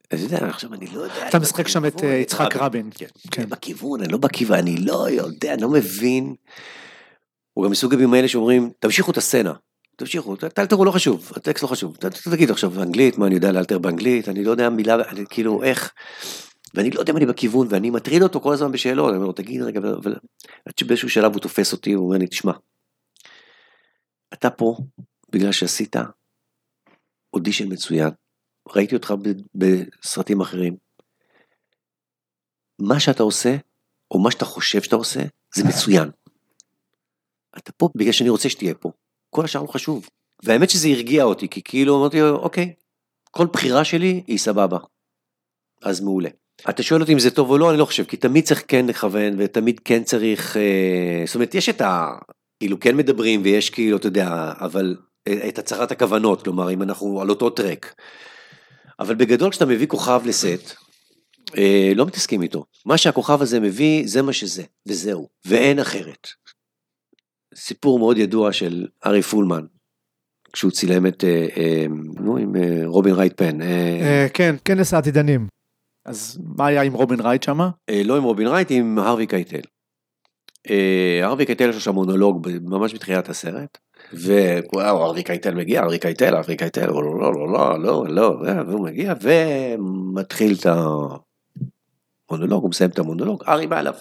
[0.07, 1.29] אתה יודע, עכשיו אני לא יודע.
[1.29, 2.91] אתה משחק שם את אה, יצחק רבין.
[2.95, 3.07] כן.
[3.31, 3.49] כן.
[3.49, 6.35] בכיוון, אני לא בכיוון, אני לא יודע, אני לא מבין.
[7.55, 9.53] הוא גם מסוג הבימים האלה שאומרים, תמשיכו את הסצנה,
[9.97, 11.97] תמשיכו, תאלתרו לא חשוב, הטקסט לא חשוב,
[12.31, 15.93] תגיד עכשיו באנגלית, מה אני יודע לאלתר באנגלית, אני לא יודע מילה, אני, כאילו איך,
[16.75, 19.33] ואני לא יודע אם אני בכיוון, ואני מטריד אותו כל הזמן בשאלות, אני אומר לו,
[19.33, 19.81] תגיד רגע,
[20.67, 22.53] עד שבאיזשהו שלב הוא תופס אותי, הוא אומר לי, תשמע,
[24.33, 24.77] אתה פה
[25.31, 25.97] בגלל שעשית
[27.35, 28.11] אודישן מצוין,
[28.69, 29.15] ראיתי אותך
[29.55, 30.77] בסרטים אחרים,
[32.79, 33.57] מה שאתה עושה,
[34.11, 35.21] או מה שאתה חושב שאתה עושה,
[35.55, 36.11] זה מצוין.
[37.59, 38.91] אתה פה בגלל שאני רוצה שתהיה פה.
[39.31, 40.09] כל השאר לא חשוב.
[40.43, 42.73] והאמת שזה הרגיע אותי, כי כאילו אמרתי, אוקיי,
[43.31, 44.79] כל בחירה שלי היא סבבה.
[45.83, 46.29] אז מעולה.
[46.71, 48.87] אתה שואל אותי אם זה טוב או לא, אני לא חושב, כי תמיד צריך כן
[48.87, 52.09] לכוון, ותמיד כן צריך, אה, זאת אומרת, יש את ה...
[52.61, 54.97] כאילו כן מדברים ויש כאילו, אתה יודע, אבל
[55.29, 57.95] אה, את הצהרת הכוונות, כלומר, אם אנחנו על אותו track.
[59.01, 60.75] אבל בגדול כשאתה מביא כוכב לסט,
[61.57, 62.65] אה, לא מתעסקים איתו.
[62.87, 66.29] מה שהכוכב הזה מביא, זה מה שזה, וזהו, ואין אחרת.
[67.55, 69.65] סיפור מאוד ידוע של ארי פולמן,
[70.55, 71.87] כשהוא צילם את, אה, אה,
[72.21, 73.59] נו, עם אה, רובין רייט פן.
[74.35, 75.47] כן, כנס העתידנים.
[76.05, 77.71] אז מה היה עם רובין רייט שמה?
[78.05, 79.61] לא עם רובין רייט, עם הרווי קייטל.
[81.23, 83.79] הרווי קייטל יש לו שם מונולוג ממש בתחילת הסרט,
[84.13, 88.37] ווואו, הרווי קייטל מגיע, הרווי קייטל, הרווי קייטל, לא, לא, לא, לא, לא, לא,
[88.67, 90.67] והוא מגיע ומתחיל את
[92.31, 93.95] המונולוג, הוא מסיים את המונולוג, ארי בא אליו.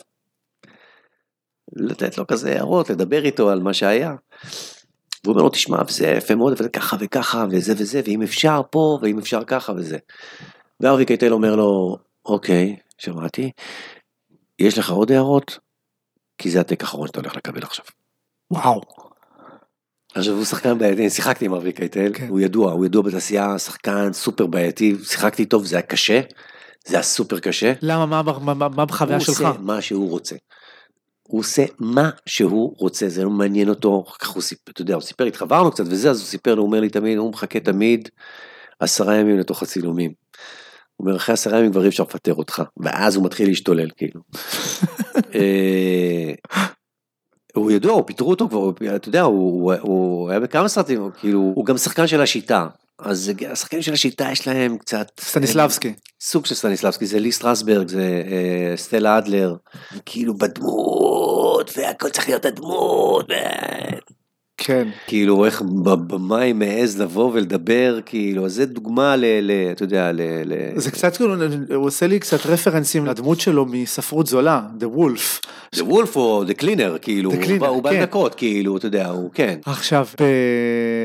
[1.76, 4.16] לתת לו כזה הערות, לדבר איתו על מה שהיה.
[5.24, 9.00] והוא אומר לו, תשמע, וזה יפה מאוד, אבל ככה וככה, וזה וזה, ואם אפשר פה,
[9.02, 9.98] ואם אפשר ככה וזה.
[10.80, 13.52] והרווי קייטל אומר לו, אוקיי, שמעתי,
[14.60, 15.60] יש לך עוד הערות?
[16.38, 17.86] כי זה הטק האחרון שאתה הולך לקבל עכשיו.
[18.52, 18.82] וואו.
[20.16, 22.28] עכשיו הוא שחקן בעייתי, עשיתי עם ארווי קייטל, כן.
[22.28, 26.22] הוא ידוע, הוא ידוע בתעשייה, שחקן סופר בעייתי, שיחקתי טוב, זה היה קשה,
[26.86, 27.74] זה היה סופר קשה.
[27.82, 28.06] למה,
[28.70, 29.40] מה בחוויה שלך?
[29.40, 30.36] הוא עושה מה שהוא רוצה.
[31.28, 35.02] הוא עושה מה שהוא רוצה, זה לא מעניין אותו, כך הוא סיפר, אתה יודע, הוא
[35.02, 38.10] סיפר, התחברנו קצת וזה, אז הוא סיפר, הוא אומר לי תמיד, הוא מחכה תמיד
[38.80, 40.12] עשרה ימים לתוך הצילומים.
[40.96, 44.22] הוא אומר, אחרי עשרה ימים כבר אי אפשר לפטר אותך, ואז הוא מתחיל להשתולל, כאילו.
[47.58, 51.40] אה, הוא ידוע, הוא פיטרו אותו כבר, אתה יודע, הוא, הוא היה בכמה סרטים, כאילו,
[51.56, 52.68] הוא גם שחקן של השיטה,
[53.00, 55.08] אז השחקנים של השיטה יש להם קצת...
[55.20, 55.94] סטניסלבסקי.
[56.22, 59.56] סוג של סטניסלבסקי, זה לי סטרסברג, זה אה, סטלה אדלר,
[60.06, 63.28] כאילו בדמות, והכל צריך להיות הדמות.
[64.58, 64.88] כן.
[65.08, 65.62] כאילו איך
[66.08, 69.26] במים מעז לבוא ולדבר, כאילו, זה דוגמה ל...
[69.42, 70.22] ל אתה יודע, ל...
[70.46, 70.54] ל...
[70.76, 71.36] זה קצת כאילו,
[71.76, 75.48] הוא עושה לי קצת רפרנסים לדמות שלו מספרות זולה, The Wolf.
[75.76, 78.02] The Wolf או The Cleaner, כאילו, The Cleaner, הוא בא כן.
[78.02, 79.60] דקות, כאילו, אתה יודע, הוא כן.
[79.66, 80.08] עכשיו,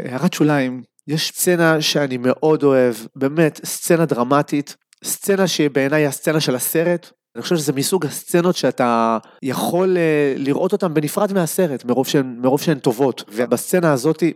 [0.05, 6.55] בהערת שוליים, יש סצנה שאני מאוד אוהב, באמת, סצנה דרמטית, סצנה שבעיניי היא הסצנה של
[6.55, 7.11] הסרט.
[7.39, 12.61] אני חושב שזה מסוג הסצנות שאתה יכול אה, לראות אותן בנפרד מהסרט, מרוב שהן, מרוב
[12.61, 13.25] שהן טובות.
[13.33, 14.33] ובסצנה הזאתי,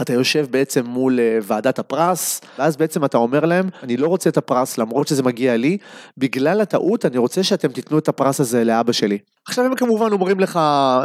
[0.00, 4.30] אתה יושב בעצם מול אה, ועדת הפרס, ואז בעצם אתה אומר להם, אני לא רוצה
[4.30, 5.78] את הפרס למרות שזה מגיע לי,
[6.18, 9.18] בגלל הטעות אני רוצה שאתם תיתנו את הפרס הזה לאבא שלי.
[9.48, 10.60] עכשיו הם כמובן אומרים לך,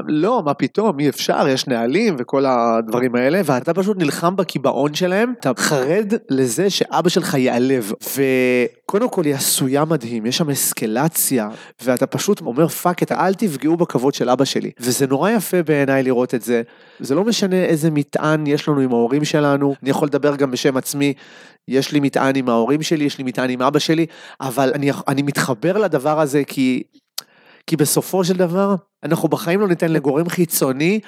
[0.08, 5.34] לא, מה פתאום, אי אפשר, יש נהלים וכל הדברים האלה, ואתה פשוט נלחם בקיבעון שלהם,
[5.39, 7.91] אתה חרד לזה שאבא שלך ייעלב.
[8.04, 11.50] וקודם כל היא עשויה מדהים, יש שם אסקלציה,
[11.84, 14.72] ואתה פשוט אומר, fuck it, אל תפגעו בכבוד של אבא שלי.
[14.80, 16.62] וזה נורא יפה בעיניי לראות את זה.
[17.00, 20.78] זה לא משנה איזה מטען יש לנו עם ההורים שלנו, אני יכול לדבר גם בשם
[20.78, 21.14] עצמי,
[21.68, 24.06] יש לי מטען עם ההורים שלי, יש לי מטען עם אבא שלי,
[24.41, 26.84] אבל אני, אני מתחבר לדבר הזה כי
[27.68, 30.99] כי בסופו של דבר, אנחנו בחיים לא ניתן לגורם חיצוני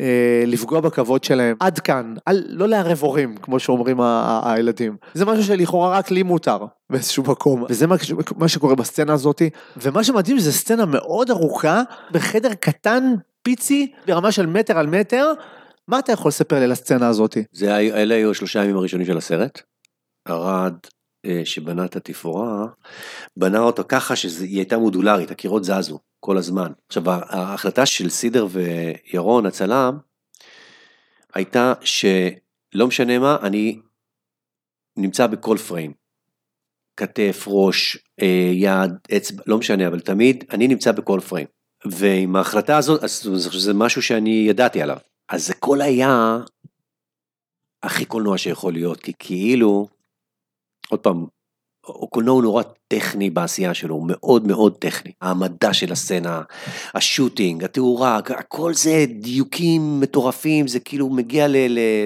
[0.00, 1.56] אה, לפגוע בכבוד שלהם.
[1.60, 4.04] עד כאן, אל, לא לערב הורים, כמו שאומרים ה-
[4.44, 4.96] ה- הילדים.
[5.14, 6.58] זה משהו שלכאורה רק לי מותר
[6.90, 7.64] באיזשהו מקום.
[7.68, 7.96] וזה מה,
[8.36, 9.42] מה שקורה בסצנה הזאת.
[9.76, 11.82] ומה שמדהים זה סצנה מאוד ארוכה,
[12.12, 15.32] בחדר קטן, פיצי, ברמה של מטר על מטר,
[15.88, 17.44] מה אתה יכול לספר לי על הסצנה הזאתי?
[17.52, 19.60] זה, אלה היו השלושה ימים הראשונים של הסרט.
[20.28, 20.68] אה,
[21.44, 22.66] שבנה את התפאורה,
[23.36, 26.72] בנה אותה ככה שהיא הייתה מודולרית, הקירות זזו כל הזמן.
[26.86, 29.98] עכשיו, ההחלטה של סידר וירון, הצלם,
[31.34, 33.78] הייתה שלא משנה מה, אני
[34.96, 35.92] נמצא בכל פריים.
[36.96, 41.46] כתף, ראש, אה, יד, אצבע, לא משנה, אבל תמיד אני נמצא בכל פריים.
[41.84, 44.96] ועם ההחלטה הזאת, אז זה משהו שאני ידעתי עליו.
[45.28, 46.38] אז זה כל היה
[47.82, 49.88] הכי קולנוע שיכול להיות, כי כאילו,
[50.88, 51.26] עוד פעם,
[52.02, 55.12] הקולנוע הוא נורא טכני בעשייה שלו, הוא מאוד מאוד טכני.
[55.20, 56.42] העמדה של הסצנה,
[56.94, 61.46] השוטינג, התאורה, הכל זה דיוקים מטורפים, זה כאילו מגיע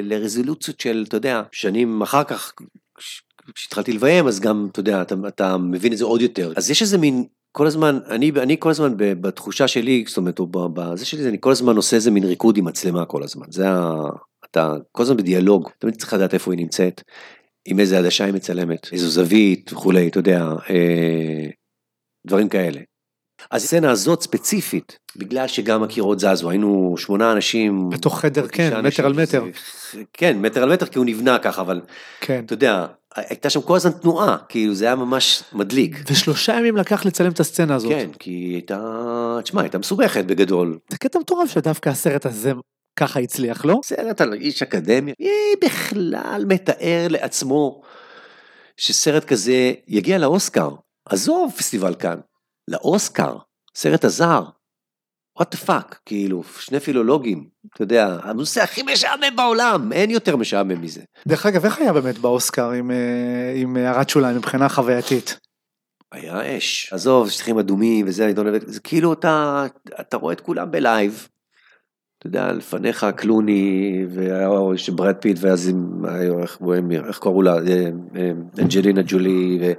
[0.02, 2.52] לרזולוציות של, אתה יודע, שנים אחר כך,
[2.98, 3.22] כש-
[3.54, 6.52] כשהתחלתי לביים, אז גם, אתה יודע, אתה, אתה מבין את זה עוד יותר.
[6.56, 10.46] אז יש איזה מין, כל הזמן, אני, אני כל הזמן בתחושה שלי, זאת אומרת, או
[10.46, 13.46] בזה שלי, אני כל הזמן עושה איזה מין ריקוד עם מצלמה כל הזמן.
[13.50, 13.92] זה ה...
[14.50, 17.02] אתה כל הזמן בדיאלוג, תמיד צריך לדעת איפה היא נמצאת,
[17.70, 21.46] עם איזה עדשה היא מצלמת, איזו זווית וכולי, אתה יודע, אה,
[22.26, 22.80] דברים כאלה.
[23.50, 27.88] אז הסצנה הזאת ספציפית, בגלל שגם הקירות זזו, היינו שמונה אנשים.
[27.90, 29.44] בתוך חדר, כן, תשעה מטר אנשים, על מטר.
[29.92, 31.80] זה- כן, מטר על מטר, כי הוא נבנה ככה, אבל
[32.20, 32.42] כן.
[32.46, 35.96] אתה יודע, הייתה שם כל הזמן תנועה, כאילו זה היה ממש מדליק.
[36.10, 37.92] ושלושה ימים לקח לצלם את הסצנה הזאת.
[37.92, 38.78] כן, כי היא הייתה,
[39.42, 40.78] תשמע, הייתה מסובכת בגדול.
[40.90, 42.52] זה קטע מטורף שדווקא הסרט הזה
[42.98, 43.80] ככה הצליח, לא?
[43.84, 45.28] סרט על איש אקדמיה, מי
[45.64, 47.82] בכלל מתאר לעצמו
[48.76, 50.70] שסרט כזה יגיע לאוסקר?
[51.08, 52.20] עזוב פסטיבל כאן,
[52.68, 53.36] לאוסקר,
[53.74, 54.42] סרט הזר.
[55.38, 60.82] what the fuck, כאילו, שני פילולוגים, אתה יודע, הנושא הכי משעמם בעולם, אין יותר משעמם
[60.82, 61.00] מזה.
[61.28, 65.38] דרך אגב, איך היה באמת באוסקר עם, אה, עם הערת שוליים מבחינה חווייתית?
[66.12, 69.66] היה אש, עזוב, שטיחים אדומים וזה, אני לא יודע, זה כאילו אתה,
[70.00, 71.28] אתה רואה את כולם ב live.
[72.18, 76.04] אתה יודע, לפניך קלוני, והיה שם בראד פיט, ואז עם,
[77.08, 79.72] איך, קראו לה, אה, אה, אנג'לינה ג'ולי, ו,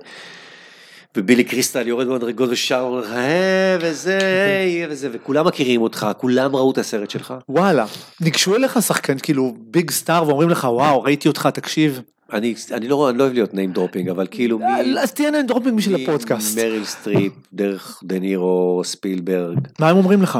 [1.17, 6.77] ובילי קריסטל יורד במדרגות ושר, "אה, וזה, היי", וזה, וכולם מכירים אותך, כולם ראו את
[6.77, 7.33] הסרט שלך.
[7.49, 7.85] וואלה,
[8.21, 12.01] ניגשו אליך שחקן כאילו big star ואומרים לך וואו ראיתי אותך תקשיב.
[12.33, 14.99] אני, אני לא, אני לא אוהב להיות name dropping, אבל כאילו, מי...
[14.99, 16.57] אז תהיה name dropping בשביל הפודקאסט.
[16.57, 20.39] מריל סטריפ, דרך דה נירו, ספילברג, מה הם אומרים לך?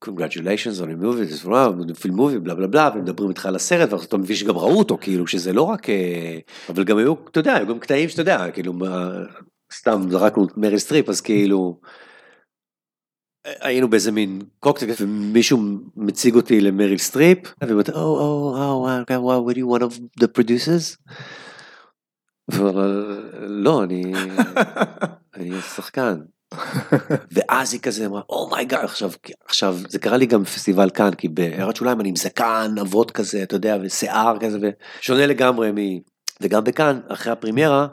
[0.00, 4.16] Congratulations on a movie, this film movie, בלה בלה בלה, ומדברים איתך על הסרט, ואתה
[4.16, 7.66] מבין שגם ראו אותו, כאילו, שזה לא רק, אה, אבל גם היו, אתה יודע, היו
[7.66, 8.72] גם קטעים שאתה יודע, כאילו,
[9.72, 11.80] סתם זרקנו את מריל סטריפ, אז כאילו,
[13.60, 15.58] היינו באיזה מין קוקטייל, ומישהו
[15.96, 20.96] מציג אותי למריל סטריפ, ואומרת, או, או, או, וואו, are you one of the producers?
[23.48, 24.12] לא, אני,
[25.34, 26.20] אני שחקן.
[27.32, 29.10] ואז היא כזה אמרה, oh my god, עכשיו,
[29.44, 33.42] עכשיו, זה קרה לי גם בפסטיבל כאן, כי בהערת שוליים אני עם זקן, אבות כזה,
[33.42, 34.58] אתה יודע, ושיער כזה,
[35.00, 35.76] ושונה לגמרי מ...
[36.40, 37.86] וגם בכאן, אחרי הפרימיירה,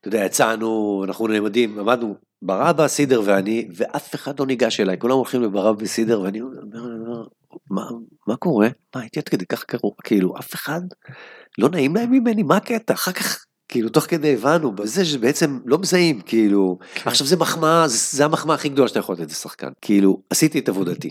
[0.00, 5.16] אתה יודע, יצאנו, אנחנו נעמדים, עמדנו ברבא, סידר ואני, ואף אחד לא ניגש אליי, כולם
[5.16, 7.26] הולכים לברבא וסידר, ואני אומר,
[7.70, 7.82] מה,
[8.26, 8.68] מה קורה?
[8.94, 10.80] מה, הייתי עד כדי כך קרוב, כאילו, אף אחד
[11.58, 12.94] לא נעים להם ממני, מה הקטע?
[12.94, 17.10] אחר כך, כאילו, תוך כדי הבנו, בזה שבעצם לא מזהים, כאילו, כן.
[17.10, 20.68] עכשיו זה מחמאה, זה, זה המחמאה הכי גדולה שאתה יכול לתת לשחקן, כאילו, עשיתי את
[20.68, 21.10] עבודתי,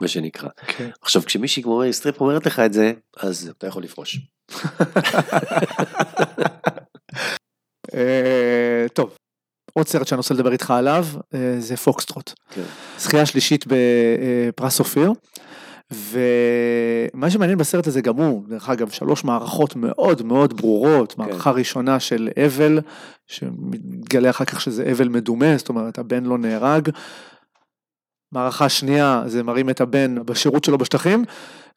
[0.00, 0.48] מה שנקרא.
[0.66, 0.90] כן.
[1.02, 4.18] עכשיו, כשמישהי כמו מריל סטריפ אומרת לך את זה, אז אתה יכול לפרוש.
[7.94, 9.16] אה, טוב,
[9.72, 12.32] עוד סרט שאני רוצה לדבר איתך עליו אה, זה פוקסטרוט.
[12.50, 12.62] כן.
[12.98, 15.12] זכייה שלישית בפרס אופיר.
[15.92, 22.00] ומה שמעניין בסרט הזה גם הוא, דרך אגב, שלוש מערכות מאוד מאוד ברורות, מערכה ראשונה
[22.00, 22.80] של אבל,
[23.26, 26.88] שמתגלה אחר כך שזה אבל מדומה, זאת אומרת הבן לא נהרג.
[28.32, 31.24] מערכה שנייה זה מראים את הבן בשירות שלו בשטחים,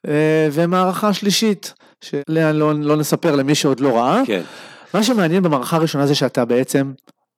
[0.07, 4.22] אה, ומערכה שלישית, שלאה לא, לא נספר למי שעוד לא ראה.
[4.26, 4.41] כן.
[4.93, 6.91] מה שמעניין במערכה הראשונה זה שאתה בעצם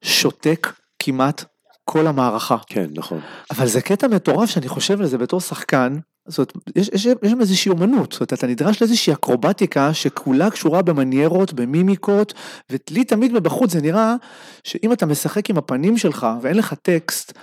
[0.04, 1.44] שותק כמעט
[1.84, 2.58] כל המערכה.
[2.68, 3.20] כן, נכון.
[3.52, 5.98] אבל זה קטע מטורף שאני חושב על זה בתור שחקן,
[6.28, 10.82] זאת יש, יש, יש שם איזושהי אומנות, זאת אומרת, אתה נדרש לאיזושהי אקרובטיקה שכולה קשורה
[10.82, 12.34] במניירות, במימיקות,
[12.70, 14.16] ולי תמיד מבחוץ זה נראה
[14.64, 17.34] שאם אתה משחק עם הפנים שלך ואין לך טקסט,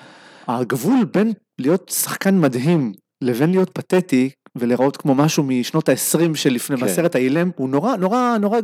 [0.48, 6.84] הגבול בין להיות שחקן מדהים לבין להיות פתטי ולראות כמו משהו משנות ה-20 שלפני כן.
[6.84, 8.60] מהסרט האילם, הוא נורא נורא נורא,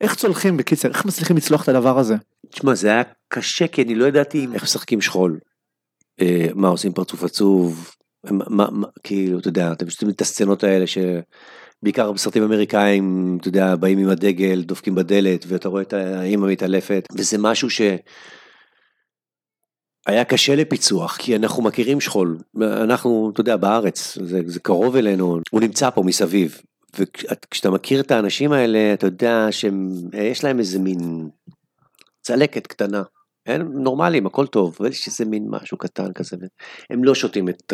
[0.00, 2.14] איך צולחים בקיצר, איך מצליחים לצלוח את הדבר הזה?
[2.50, 5.38] תשמע, זה היה קשה, כי אני לא ידעתי איך משחקים שכול.
[6.20, 7.90] אה, מה, עושים פרצוף עצוב?
[8.30, 13.76] מה, מה, כאילו, אתה יודע, אתם שומעים את הסצנות האלה שבעיקר בסרטים אמריקאים, אתה יודע,
[13.76, 17.80] באים עם הדגל, דופקים בדלת, ואתה רואה את האימא מתעלפת, וזה משהו ש...
[20.06, 22.38] היה קשה לפיצוח, כי אנחנו מכירים שכול.
[22.62, 26.60] אנחנו, אתה יודע, בארץ, זה, זה קרוב אלינו, הוא נמצא פה מסביב.
[26.98, 31.28] וכשאתה מכיר את האנשים האלה, אתה יודע שיש להם איזה מין
[32.22, 33.02] צלקת קטנה.
[33.46, 36.36] הם נורמלים, הכל טוב, אבל יש איזה מין משהו קטן כזה.
[36.90, 37.72] הם לא שותים את,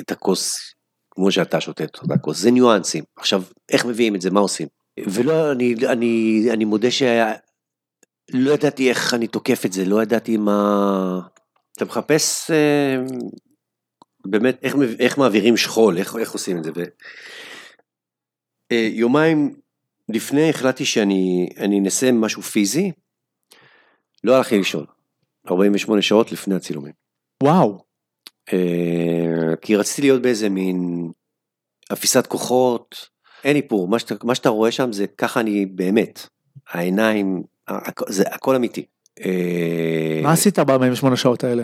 [0.00, 0.74] את הכוס
[1.18, 3.04] כמו שאתה שותה את אותה כוס, זה ניואנסים.
[3.16, 4.68] עכשיו, איך מביאים את זה, מה עושים?
[5.06, 11.20] ולא, אני, אני, אני מודה שלא ידעתי איך אני תוקף את זה, לא ידעתי מה...
[11.76, 12.96] אתה מחפש אה,
[14.26, 16.70] באמת איך, איך מעבירים שכול, איך, איך עושים את זה.
[16.76, 16.82] ו...
[18.72, 19.60] אה, יומיים
[20.08, 22.92] לפני החלטתי שאני אנסה משהו פיזי,
[24.24, 24.84] לא הלכתי לישון,
[25.50, 26.92] 48 שעות לפני הצילומים.
[27.42, 27.87] וואו.
[28.52, 31.10] אה, כי רציתי להיות באיזה מין
[31.92, 33.08] אפיסת כוחות,
[33.44, 36.26] אין איפור, מה שאתה, מה שאתה רואה שם זה ככה אני באמת,
[36.70, 37.42] העיניים,
[38.08, 38.84] זה הכל אמיתי.
[39.24, 41.62] אה, מה עשית ב-48 שעות האלה?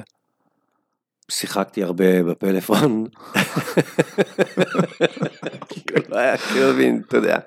[1.31, 3.07] שיחקתי הרבה בפלאפון.
[6.09, 6.71] לא היה כאילו
[7.09, 7.39] אתה יודע,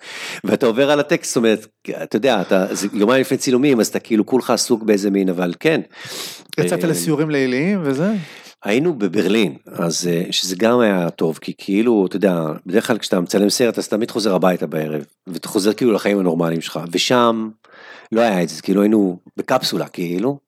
[0.44, 1.68] ואתה עובר על הטקסט, זאת אומרת,
[2.04, 5.82] אתה יודע, אתה, יומיים לפני צילומים, אז אתה כאילו כולך עסוק באיזה מין, אבל כן.
[6.60, 8.14] יצאת אה, לסיורים ליליים וזה?
[8.64, 13.20] היינו בברלין, אז אה, שזה גם היה טוב, כי כאילו, אתה יודע, בדרך כלל כשאתה
[13.20, 17.50] מצלם סרט, אז תמיד חוזר הביתה בערב, ואתה חוזר כאילו לחיים הנורמליים שלך, ושם
[18.12, 20.40] לא היה את זה, כאילו היינו בקפסולה, כאילו,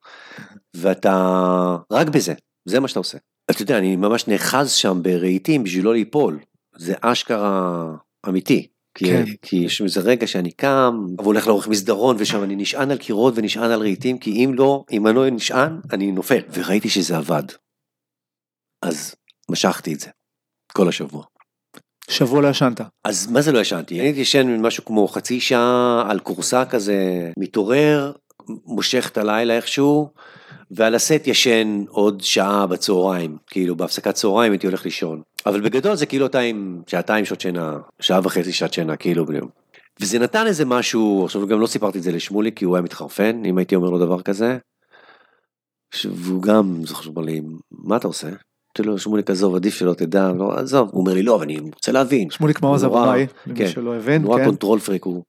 [0.74, 2.34] ואתה רק בזה,
[2.66, 3.18] זה מה שאתה עושה.
[3.52, 6.40] אתה יודע, אני ממש נאחז שם ברהיטים בשביל לא ליפול,
[6.78, 7.96] זה אשכרה
[8.28, 8.68] אמיתי.
[8.94, 9.24] כי, כן.
[9.42, 13.72] כי יש איזה רגע שאני קם והולך לאורך מסדרון ושם אני נשען על קירות ונשען
[13.72, 16.40] על רהיטים כי אם לא, אם אני לא נשען, אני נופל.
[16.54, 17.44] וראיתי שזה עבד.
[18.82, 19.16] אז
[19.52, 20.10] משכתי את זה,
[20.74, 21.24] כל השבוע.
[22.10, 22.82] שבוע לא ישנת.
[23.04, 24.00] אז מה זה לא ישנתי?
[24.00, 28.12] אני הייתי ישן משהו כמו חצי שעה על כורסה כזה, מתעורר,
[28.66, 30.10] מושך את הלילה איכשהו,
[30.72, 35.22] ועל הסט ישן עוד שעה בצהריים, כאילו בהפסקת צהריים הייתי הולך לישון.
[35.46, 39.50] אבל בגדול זה כאילו אתה עם שעתיים שעות שינה, שעה וחצי שעת שינה, כאילו ביום.
[40.02, 43.46] וזה נתן איזה משהו, עכשיו גם לא סיפרתי את זה לשמולי כי הוא היה מתחרפן,
[43.46, 44.58] אם הייתי אומר לו דבר כזה.
[46.06, 48.30] והוא גם, זה חשוב לי, מה אתה עושה?
[48.80, 51.60] אמרתי לו, שמוליק עזוב, עדיף שלא תדע, לא, עזוב, הוא אומר לי, לא, אבל אני
[51.60, 52.30] רוצה להבין.
[52.30, 54.46] שמוליק מעוז הבמאי, למי כן, שלא הבין, נורא כן.
[54.46, 55.24] control freak הוא.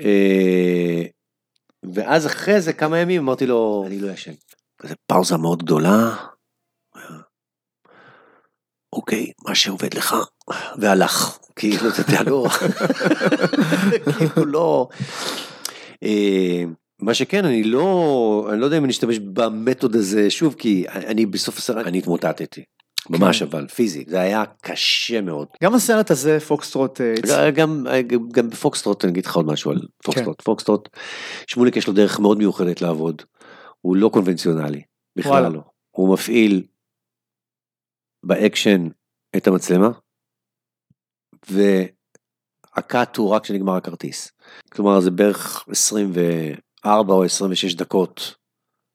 [0.00, 1.02] אה,
[1.94, 4.32] ואז אחרי זה כמה ימים אמרתי לו, אני לא ישן.
[4.82, 6.16] זו פאוזה מאוד גדולה.
[8.92, 10.16] אוקיי, מה שעובד לך,
[10.78, 11.38] והלך.
[11.56, 12.46] כאילו, אתה יודע, לא,
[14.18, 14.88] כאילו לא.
[17.02, 20.54] אה, מה שכן, אני לא, אני לא יודע אם אני אשתמש ב method הזה שוב,
[20.58, 22.64] כי אני בסוף הסרט, אני התמוטטתי.
[23.10, 23.48] ממש כן.
[23.48, 25.48] אבל, פיזי, זה היה קשה מאוד.
[25.62, 27.00] גם הסרט הזה, פוקסטרוט...
[27.00, 27.86] אה, גם,
[28.32, 30.36] גם בפוקסטרוט, אני אגיד לך עוד משהו על פוקסטרוט.
[30.38, 30.44] כן.
[30.44, 30.88] פוקסטרוט,
[31.46, 33.22] שמוליק יש לו דרך מאוד מיוחדת לעבוד.
[33.80, 34.82] הוא לא קונבנציונלי,
[35.16, 35.48] בכלל וואלה.
[35.48, 35.60] לא.
[35.90, 36.62] הוא מפעיל
[38.24, 38.88] באקשן
[39.36, 39.90] את המצלמה,
[41.50, 44.32] וה cut הוא רק כשנגמר הכרטיס.
[44.72, 46.20] כלומר, זה בערך 20 ו...
[46.86, 48.34] 4 או 26 דקות.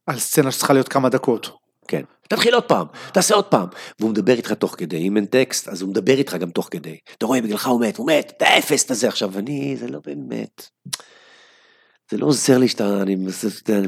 [0.08, 1.50] על סצנה שצריכה להיות כמה דקות.
[1.88, 2.02] כן.
[2.30, 3.68] תתחיל עוד פעם, תעשה עוד פעם.
[4.00, 6.98] והוא מדבר איתך תוך כדי, אם אין טקסט, אז הוא מדבר איתך גם תוך כדי.
[7.18, 9.08] אתה רואה, בגללך הוא מת, הוא מת, אתה אפס, אתה זה.
[9.08, 10.70] עכשיו, אני, זה לא באמת,
[12.12, 13.82] זה לא עוזר לי שאתה, אני, זה, זה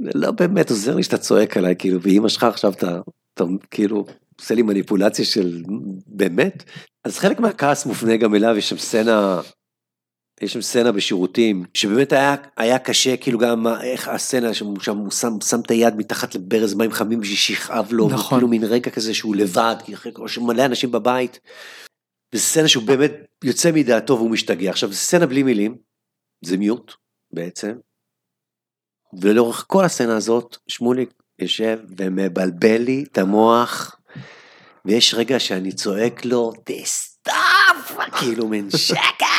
[0.00, 3.00] לא באמת עוזר לי שאתה צועק עליי, כאילו, ואימא שלך עכשיו אתה,
[3.34, 4.04] אתה כאילו,
[4.40, 5.62] עושה לי מניפולציה של
[6.06, 6.64] באמת.
[7.04, 9.40] אז חלק מהכעס מופנה גם אליו, יש שם סצנה
[10.42, 15.10] יש שם סצנה בשירותים, שבאמת היה, היה קשה, כאילו גם איך הסצנה שם, שם הוא
[15.10, 18.38] שם, שם את היד מתחת לברז מים חמים בשביל שיכאב לו, נכון.
[18.38, 21.40] כאילו מין רגע כזה שהוא לבד, כי אחרי כל מלא אנשים בבית.
[22.34, 23.12] וזו סצנה שהוא באמת
[23.44, 24.70] יוצא מדעתו והוא משתגע.
[24.70, 25.76] עכשיו, זו סצנה בלי מילים,
[26.44, 26.92] זה מיוט
[27.32, 27.72] בעצם,
[29.20, 33.96] ולאורך כל הסצנה הזאת, שמוליק יושב ומבלבל לי את המוח,
[34.84, 39.31] ויש רגע שאני צועק לו, תסתף, כאילו מין שקט,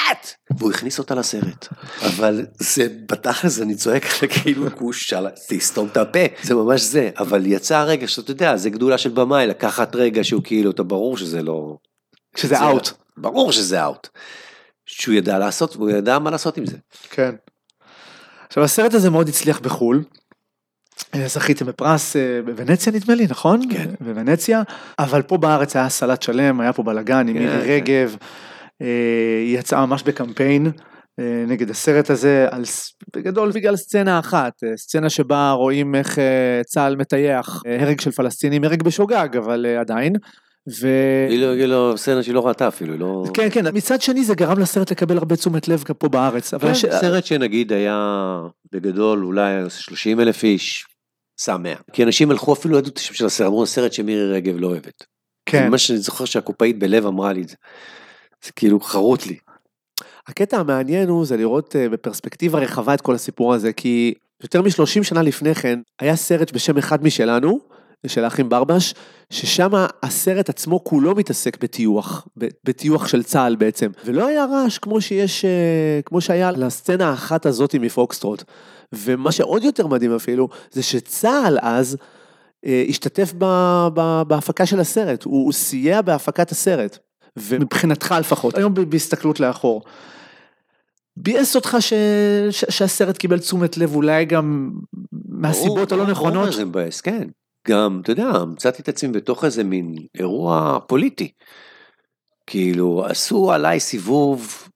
[0.58, 1.68] והוא הכניס אותה לסרט.
[2.02, 4.04] אבל זה, בתכלס אני צועק
[4.34, 8.70] כאילו הוא שאל, תסתום את הפה, זה ממש זה, אבל יצא הרגע שאתה יודע, זה
[8.70, 11.78] גדולה של במאי, לקחת רגע שהוא כאילו, אתה ברור שזה לא...
[12.36, 12.90] שזה אאוט.
[13.18, 14.08] ברור שזה אאוט.
[14.86, 16.78] שהוא ידע לעשות, והוא ידע מה לעשות עם זה.
[17.10, 17.36] כן.
[18.48, 20.04] עכשיו הסרט הזה מאוד הצליח בחו"ל,
[21.16, 23.62] אה, זכיתם בפרס אה, בוונציה נדמה לי, נכון?
[23.74, 23.90] כן.
[24.00, 24.62] בוונציה,
[25.00, 27.70] אבל פה בארץ היה סלט שלם, היה פה בלאגן עם כן, מירי כן.
[27.70, 28.28] רגב, אה,
[29.46, 30.72] היא יצאה ממש בקמפיין
[31.48, 32.64] נגד הסרט הזה, על,
[33.16, 36.18] בגדול בגלל סצנה אחת, סצנה שבה רואים איך
[36.66, 40.14] צה"ל מטייח הרג של פלסטינים, הרג בשוגג, אבל עדיין.
[40.82, 40.88] ו...
[41.30, 43.24] היא לא, היא לא, סצנה שהיא לא ראתה אפילו, לא...
[43.34, 46.54] כן, כן, מצד שני זה גרם לסרט לקבל הרבה תשומת לב פה בארץ.
[46.54, 46.74] כן, אבל...
[46.74, 48.38] סרט שנגיד היה
[48.72, 50.86] בגדול אולי 30 אלף איש,
[51.42, 51.76] שם 100.
[51.94, 55.04] כי אנשים הלכו אפילו את השם של הסרט, אמרו הסרט שמירי רגב לא אוהבת.
[55.46, 55.72] כן.
[55.72, 57.56] מה שאני זוכר שהקופאית בלב אמרה לי את זה.
[58.46, 59.38] זה כאילו חרוט לי.
[60.28, 64.14] הקטע המעניין הוא זה לראות אה, בפרספקטיבה רחבה את כל הסיפור הזה, כי
[64.44, 67.60] יותר מ-30 שנה לפני כן היה סרט בשם אחד משלנו,
[68.08, 68.94] של האחים ברבש,
[69.30, 69.70] ששם
[70.04, 72.28] הסרט עצמו כולו מתעסק בטיוח,
[72.64, 77.76] בטיוח של צה"ל בעצם, ולא היה רעש כמו שיש, אה, כמו שהיה לסצנה האחת הזאת
[77.76, 78.44] מפוקסטרוט.
[78.94, 81.98] ומה שעוד יותר מדהים אפילו, זה שצה"ל אז
[82.66, 83.46] אה, השתתף ב,
[83.94, 86.98] ב, בהפקה של הסרט, הוא, הוא סייע בהפקת הסרט.
[87.60, 89.84] מבחינתך לפחות, היום בהסתכלות לאחור.
[91.18, 91.94] ביאס אותך ש...
[92.52, 92.66] ש...
[92.70, 94.72] שהסרט קיבל תשומת לב, אולי גם
[95.30, 96.34] מהסיבות הלא נכונות?
[96.34, 97.28] ברור, זה מבאס, כן.
[97.68, 101.32] גם, אתה יודע, מצאתי את עצמי בתוך איזה מין אירוע פוליטי.
[102.48, 104.70] כאילו, עשו עליי סיבוב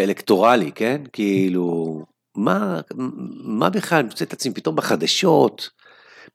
[0.00, 1.02] אלקטורלי, כן?
[1.12, 1.98] כאילו,
[2.36, 2.80] מה,
[3.44, 5.70] מה בכלל, אני מוצא את עצמי פתאום בחדשות,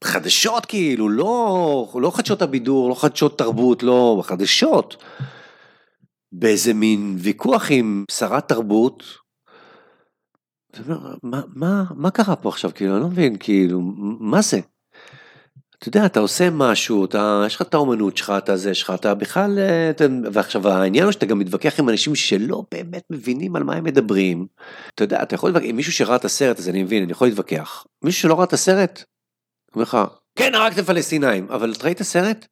[0.04, 5.04] בחדשות כאילו, לא, לא חדשות הבידור, לא חדשות תרבות, לא, בחדשות.
[6.32, 9.04] באיזה מין ויכוח עם שרת תרבות.
[11.24, 12.72] מה, מה, מה קרה פה עכשיו?
[12.76, 13.82] כאילו, אני לא מבין, כאילו,
[14.20, 14.60] מה זה?
[15.78, 19.14] אתה יודע, אתה עושה משהו, אתה, יש לך את האומנות שלך, אתה זה שלך, אתה
[19.14, 23.64] בכלל, אה, אתה, ועכשיו העניין הוא שאתה גם מתווכח עם אנשים שלא באמת מבינים על
[23.64, 24.47] מה הם מדברים.
[24.95, 27.28] אתה יודע, אתה יכול להתווכח, עם מישהו שראה את הסרט, אז אני מבין, אני יכול
[27.28, 27.86] להתווכח.
[28.04, 29.04] מישהו שלא ראה את הסרט,
[29.76, 29.97] אומר לך,
[30.36, 32.47] כן, הרגתם פלסטינאים, אבל אתה ראית את הסרט?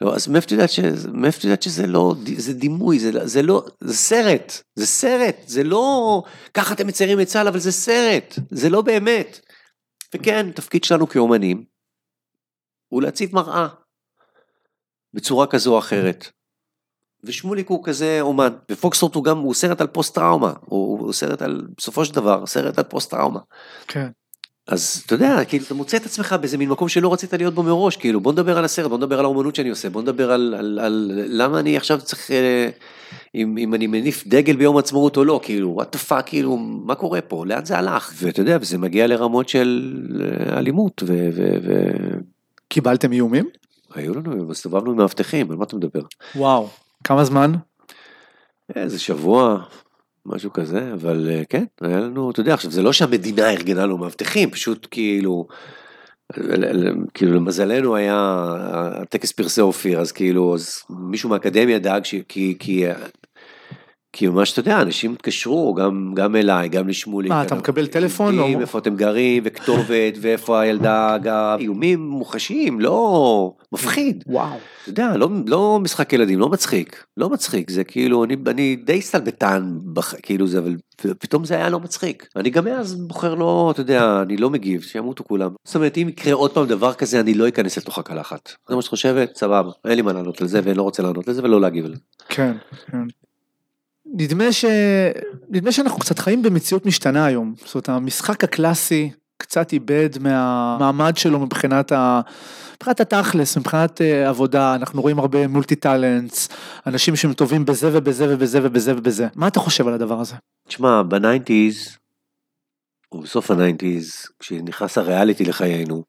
[0.00, 3.42] לא, אז מאיפה את יודעת שזה, מאיפה את יודעת שזה לא, זה דימוי, זה, זה
[3.42, 6.22] לא, זה סרט, זה סרט, זה לא,
[6.54, 9.40] ככה אתם מציירים את צה"ל, אבל זה סרט, זה לא באמת.
[10.14, 11.64] וכן, תפקיד שלנו כאומנים,
[12.88, 13.68] הוא להציב מראה,
[15.14, 16.30] בצורה כזו או אחרת.
[17.24, 21.42] ושמוליק הוא כזה אומן, ופוקסטרוט הוא גם, הוא סרט על פוסט טראומה, הוא, הוא סרט
[21.42, 23.40] על, בסופו של דבר, סרט על פוסט טראומה.
[23.88, 24.08] כן.
[24.68, 27.62] אז אתה יודע, כאילו אתה מוצא את עצמך באיזה מין מקום שלא רצית להיות בו
[27.62, 30.54] מראש, כאילו בוא נדבר על הסרט, בוא נדבר על האומנות שאני עושה, בוא נדבר על,
[30.58, 32.68] על, על למה אני עכשיו צריך, אה,
[33.34, 36.94] אם, אם אני מניף דגל ביום עצמאות או לא, כאילו, what the fuck, כאילו, מה
[36.94, 41.28] קורה פה, לאן זה הלך, ואתה יודע, וזה מגיע לרמות של אה, אלימות, ו...
[41.36, 41.90] ו, ו...
[42.68, 43.48] קיבלתם איומים?
[43.94, 46.02] היו לנו, הסתובבנו עם מאבטחים, על מה אתה מדבר?
[46.36, 46.68] וואו.
[47.04, 47.52] כמה זמן?
[48.76, 49.62] איזה שבוע,
[50.28, 53.98] משהו כזה, אבל אה, כן, היה לנו, אתה יודע, עכשיו זה לא שהמדינה ארגנה לו
[53.98, 55.46] מאבטחים, פשוט כאילו,
[57.14, 58.44] כאילו למזלנו היה
[59.02, 62.84] הטקס פרסי אופיר, אז כאילו, אז מישהו מהאקדמיה דאג, ש- כי, כי,
[64.18, 67.28] כי ממש, אתה יודע, אנשים התקשרו, גם, גם אליי, גם לשמולי.
[67.28, 73.52] מה, אתה מקבל טלפון, או- איפה אתם גרים, וכתובת, ואיפה הילדה גרה, איומים מוחשיים, לא,
[73.72, 74.24] מפחיד.
[74.26, 74.56] וואו.
[74.82, 79.02] אתה יודע, לא, לא משחק ילדים, לא מצחיק, לא מצחיק, זה כאילו, אני, אני די
[79.02, 80.76] סטלבטן, בח, כאילו זה, אבל
[81.18, 82.26] פתאום זה היה לא מצחיק.
[82.36, 85.50] אני גם אז בוחר לא, אתה יודע, אני לא מגיב, שימותו כולם.
[85.64, 88.52] זאת אומרת, אם יקרה עוד פעם דבר כזה, אני לא אכנס לתוך הקלחת.
[88.68, 89.36] זה מה שאת חושבת?
[89.36, 91.94] סבבה, אין לי מה לענות על זה, ואני לא רוצה לענות לזה ולא להגיב על
[91.94, 92.00] זה.
[92.28, 92.52] כן,
[92.90, 93.27] כן.
[94.14, 94.64] נדמה ש...
[95.48, 97.54] נדמה שאנחנו קצת חיים במציאות משתנה היום.
[97.64, 102.20] זאת אומרת, המשחק הקלאסי קצת איבד מהמעמד שלו מבחינת ה...
[102.76, 106.48] מבחינת התכלס, מבחינת אה, עבודה, אנחנו רואים הרבה multi talents,
[106.86, 109.28] אנשים שהם טובים בזה ובזה ובזה ובזה ובזה.
[109.36, 110.34] מה אתה חושב על הדבר הזה?
[110.68, 111.96] תשמע, ב nineties,
[113.12, 116.02] או בסוף ה nineties, כשנכנס הריאליטי לחיינו,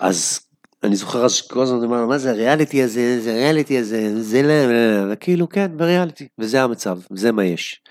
[0.00, 0.40] אז
[0.82, 4.66] אני זוכר אז שכל הזמן אמרנו, מה זה הריאליטי הזה, זה הריאליטי הזה, זה לא,
[4.66, 7.82] לא, לא, וכאילו כן, בריאליטי, וזה המצב, וזה מה יש.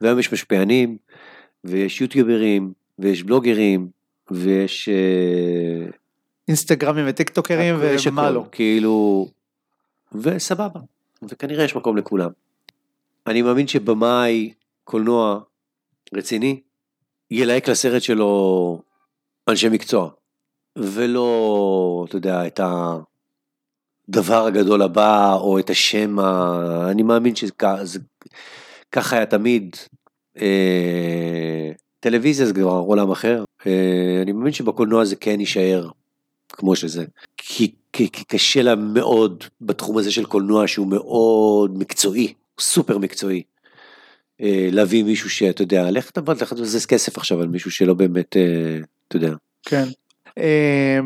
[0.00, 0.96] והיום יש משפיענים,
[1.64, 3.88] ויש יוטיוברים, ויש בלוגרים,
[4.30, 4.88] ויש...
[4.88, 5.90] אה,
[6.48, 8.44] אינסטגרמים וטיקטוקרים ומה הכל, לא.
[8.52, 9.28] כאילו,
[10.12, 10.80] וסבבה,
[11.22, 12.30] וכנראה יש מקום לכולם.
[13.26, 14.52] אני מאמין שבמאי
[14.84, 15.40] קולנוע
[16.14, 16.60] רציני,
[17.30, 18.82] ילהק לסרט שלו
[19.48, 20.10] אנשי מקצוע,
[20.76, 22.60] ולא, אתה יודע, את
[24.08, 26.90] הדבר הגדול הבא, או את השם, ה...
[26.90, 29.76] אני מאמין שככה היה תמיד.
[30.40, 31.70] אה,
[32.00, 35.88] טלוויזיה זה כבר עולם אחר, אה, אני מאמין שבקולנוע זה כן יישאר
[36.48, 37.04] כמו שזה.
[37.36, 43.42] כי, כי, כי קשה לה מאוד בתחום הזה של קולנוע שהוא מאוד מקצועי, סופר מקצועי.
[44.40, 48.36] אה, להביא מישהו שאתה יודע, לך תבוא, לך תבזז כסף עכשיו על מישהו שלא באמת,
[48.36, 49.32] אה, אתה יודע.
[49.62, 49.84] כן.
[50.38, 51.00] אה,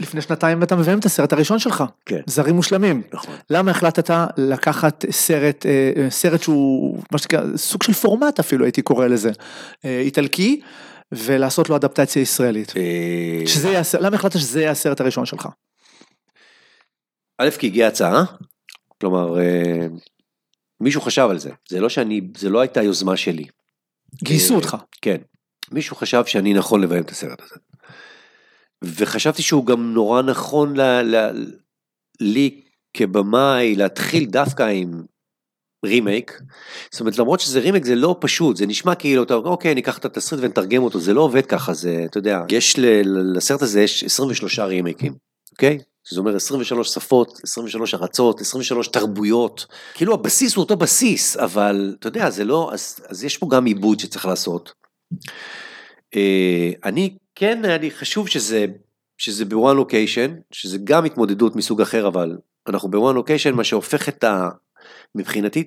[0.00, 2.20] לפני שנתיים אתה מביים את הסרט הראשון שלך, כן.
[2.26, 3.02] זרים מושלמים.
[3.12, 3.34] נכון.
[3.50, 9.06] למה החלטת לקחת סרט, אה, סרט שהוא מה שנקרא, סוג של פורמט אפילו הייתי קורא
[9.06, 9.30] לזה,
[9.84, 10.60] אה, איטלקי,
[11.12, 12.76] ולעשות לו אדפטציה ישראלית.
[12.76, 15.48] אה, שזה יהיה, למה החלטת שזה יהיה הסרט הראשון שלך?
[17.38, 18.24] א', כי הגיעה הצעה,
[19.00, 19.36] כלומר,
[20.80, 23.44] מישהו חשב על זה, זה לא שאני, זה לא הייתה יוזמה שלי.
[24.24, 24.76] גייסו אותך.
[25.02, 25.16] כן.
[25.70, 27.54] מישהו חשב שאני נכון לביים את הסרט הזה.
[28.82, 31.30] וחשבתי שהוא גם נורא נכון ל, ל,
[32.20, 32.60] לי
[32.94, 35.02] כבמאי להתחיל דווקא עם
[35.84, 36.40] רימייק.
[36.90, 40.04] זאת אומרת למרות שזה רימייק זה לא פשוט זה נשמע כאילו אתה אוקיי ניקח את
[40.04, 42.86] התסריט ונתרגם אותו זה לא עובד ככה זה אתה יודע יש ל,
[43.36, 45.14] לסרט הזה יש 23 רימייקים
[45.52, 45.78] אוקיי.
[46.08, 52.08] זאת אומרת 23 שפות 23 ארצות 23 תרבויות כאילו הבסיס הוא אותו בסיס אבל אתה
[52.08, 54.81] יודע זה לא אז, אז יש פה גם עיבוד שצריך לעשות.
[56.16, 58.66] אה, אני כן היה לי חשוב שזה
[59.18, 62.38] שזה בוואן לוקיישן שזה גם התמודדות מסוג אחר אבל
[62.68, 64.48] אנחנו בוואן לוקיישן מה שהופך את ה...
[65.14, 65.64] מבחינתי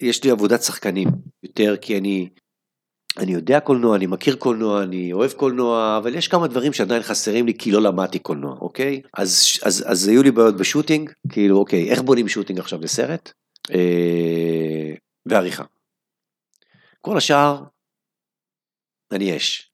[0.00, 1.08] יש לי עבודת שחקנים
[1.42, 2.28] יותר כי אני
[3.18, 7.46] אני יודע קולנוע אני מכיר קולנוע אני אוהב קולנוע אבל יש כמה דברים שעדיין חסרים
[7.46, 11.90] לי כי לא למדתי קולנוע אוקיי אז אז אז היו לי בעיות בשוטינג כאילו אוקיי
[11.90, 13.32] איך בונים שוטינג עכשיו לסרט
[13.70, 14.94] אה,
[15.26, 15.64] ועריכה.
[17.00, 17.62] כל השאר
[19.12, 19.70] אני אש.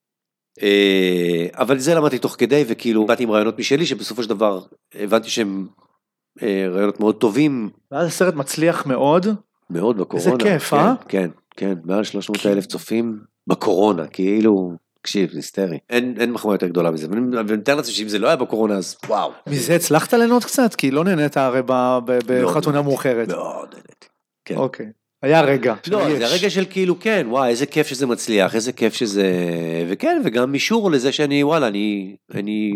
[0.62, 4.60] אה, אבל זה למדתי תוך כדי וכאילו באתי עם רעיונות משלי שבסופו של דבר
[4.94, 5.66] הבנתי שהם
[6.42, 7.70] אה, רעיונות מאוד טובים.
[7.90, 9.26] ואז הסרט מצליח מאוד.
[9.70, 10.32] מאוד בקורונה.
[10.32, 10.94] איזה כיף, כן, אה?
[11.08, 15.78] כן, כן, מעל 300 אלף צופים בקורונה, כאילו, תקשיב, זה היסטרי.
[15.90, 18.96] אין, אין מחמאה יותר גדולה מזה, ואני מתאר לעצמי שאם זה לא היה בקורונה אז
[19.06, 19.32] וואו.
[19.48, 20.74] מזה הצלחת ליהנות קצת?
[20.74, 23.28] כי לא נהנית הרי לא, בחתונה מאוחרת.
[23.28, 24.06] מאוד נהניתי.
[24.44, 24.56] כן.
[24.56, 24.86] אוקיי.
[25.22, 25.74] היה רגע.
[25.90, 26.18] לא, יש.
[26.18, 29.32] זה הרגע של כאילו, כן, וואי, איזה כיף שזה מצליח, איזה כיף שזה...
[29.88, 32.72] וכן, וגם אישור לזה שאני, וואלה, אני, אני,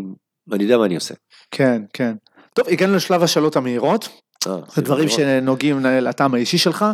[0.52, 1.14] אני יודע מה אני עושה.
[1.50, 2.14] כן, כן.
[2.54, 4.08] טוב, הגענו לשלב השאלות המהירות.
[4.46, 5.08] אה, זה דברים.
[5.08, 6.84] שנוגעים לטעם האישי שלך.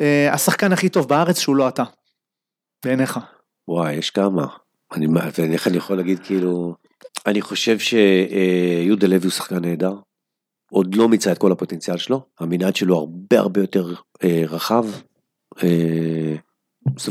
[0.00, 1.84] אה, השחקן הכי טוב בארץ שהוא לא אתה.
[2.84, 3.18] בעיניך.
[3.68, 4.46] וואי, יש כמה.
[4.92, 5.06] אני,
[5.38, 6.74] ואיך אני יכול להגיד, כאילו,
[7.26, 9.94] אני חושב שיהודה לוי הוא שחקן נהדר.
[10.70, 13.94] עוד לא מיצה את כל הפוטנציאל שלו, המנעד שלו הרבה הרבה יותר
[14.24, 14.86] אה, רחב.
[15.62, 16.36] אה,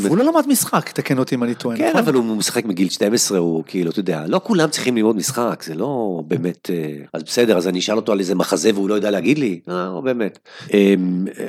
[0.10, 1.78] הוא לא למד משחק, תקן אותי אם אני טועה.
[1.78, 2.02] כן, נכון?
[2.02, 5.76] אבל הוא משחק מגיל 12, הוא כאילו, אתה יודע, לא כולם צריכים ללמוד משחק, זה
[5.76, 9.12] לא באמת, אה, אז בסדר, אז אני אשאל אותו על איזה מחזה והוא לא יודע
[9.12, 10.40] להגיד לי, אה, לא באמת.
[10.74, 10.96] אה,
[11.40, 11.48] אה,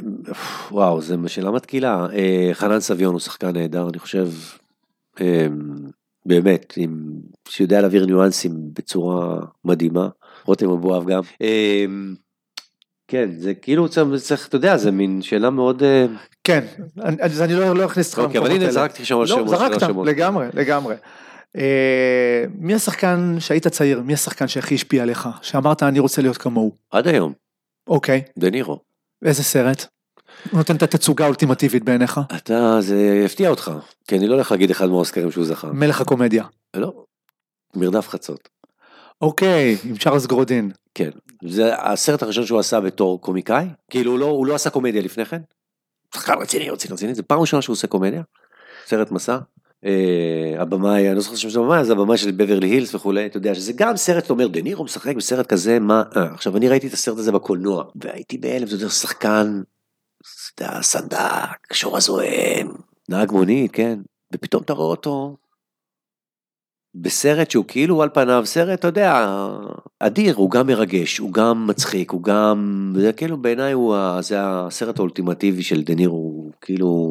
[0.70, 2.06] וואו, זו שאלה מתקילה.
[2.12, 4.28] אה, חנן סביון הוא שחקן נהדר, אני חושב,
[5.20, 5.46] אה,
[6.26, 7.11] באמת, עם,
[7.48, 10.08] שיודע להעביר ניואנסים בצורה מדהימה,
[10.45, 11.20] רותם אבואב גם.
[11.43, 11.84] אה,
[13.09, 15.82] כן, זה כאילו צריך, צריך, אתה יודע, זה מין שאלה מאוד...
[15.82, 16.07] אה,
[16.45, 16.64] כן,
[17.05, 18.70] אני- אז אני לא לא אכניס אותך אוקיי, אבל הנה.
[18.70, 20.07] זרקתי שם על לא, שמות, זרקת, שמות.
[20.07, 20.95] לגמרי, לגמרי.
[21.57, 26.72] אה, מי השחקן שהיית צעיר, מי השחקן שהכי השפיע עליך, שאמרת אני רוצה להיות כמוהו?
[26.91, 27.32] עד היום,
[27.86, 28.78] אוקיי, דה נירו.
[29.24, 29.86] איזה סרט?
[30.53, 32.20] נותן את התצוגה האולטימטיבית בעיניך?
[32.36, 33.72] אתה, זה יפתיע אותך,
[34.09, 35.68] כי אני לא הולך להגיד אחד מהאוסקרים שהוא זכה.
[35.72, 36.45] מלך הקומדיה.
[36.76, 37.05] לא,
[37.76, 38.49] מרדף חצות.
[39.21, 40.71] אוקיי, עם צ'ארלס גרודין.
[40.95, 41.11] כן,
[41.49, 45.41] זה הסרט הראשון שהוא עשה בתור קומיקאי, כאילו הוא לא, לא עשה קומדיה לפני כן.
[46.14, 48.23] שחקן רציני, רציני, רציני, זה פעם ראשונה שהוא עושה קומדיה,
[48.87, 49.39] סרט מסע.
[49.85, 53.55] אה, הבמאי, אני לא זוכר שם הבמאי, זה הבמאי של בברלי הילס וכולי, אתה יודע
[53.55, 56.87] שזה גם סרט, אתה אומר, דה נירו משחק בסרט כזה, מה, אה, עכשיו אני ראיתי
[56.87, 59.62] את הסרט הזה בקולנוע, והייתי בהלם, אתה יודע, שחקן,
[60.81, 62.68] סנדק, שור הזוהם,
[63.09, 63.99] נהג מונית, כן,
[64.35, 65.37] ופתאום אתה רואה אותו
[66.95, 69.26] בסרט שהוא כאילו על פניו סרט, אתה יודע,
[70.01, 74.99] אדיר, הוא גם מרגש, הוא גם מצחיק, הוא גם, זה כאילו בעיניי הוא, זה הסרט
[74.99, 77.09] האולטימטיבי של דה נירו, הוא כאילו,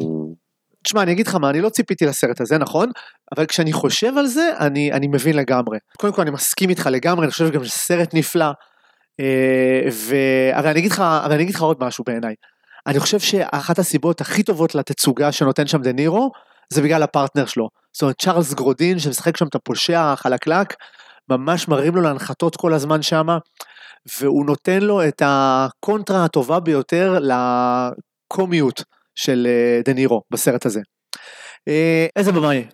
[0.84, 2.90] תשמע, אני אגיד לך מה, אני לא ציפיתי לסרט הזה, נכון?
[3.36, 5.78] אבל כשאני חושב על זה, אני, אני מבין לגמרי.
[5.98, 8.50] קודם כל, אני מסכים איתך לגמרי, אני חושב גם שזה סרט נפלא.
[9.20, 12.34] אה, והרי אני אגיד לך, הרי אני אגיד לך עוד משהו בעיניי.
[12.86, 16.30] אני חושב שאחת הסיבות הכי טובות לתצוגה שנותן שם דה נירו,
[16.72, 17.68] זה בגלל הפרטנר שלו.
[17.92, 20.74] זאת אומרת, צ'ארלס גרודין, שמשחק שם את הפושע החלקלק,
[21.28, 23.26] ממש מרים לו להנחתות כל הזמן שם,
[24.20, 27.18] והוא נותן לו את הקונטרה הטובה ביותר
[28.30, 28.82] לקומיות
[29.14, 30.80] של אה, דה נירו בסרט הזה.
[31.68, 32.64] אה, איזה במאי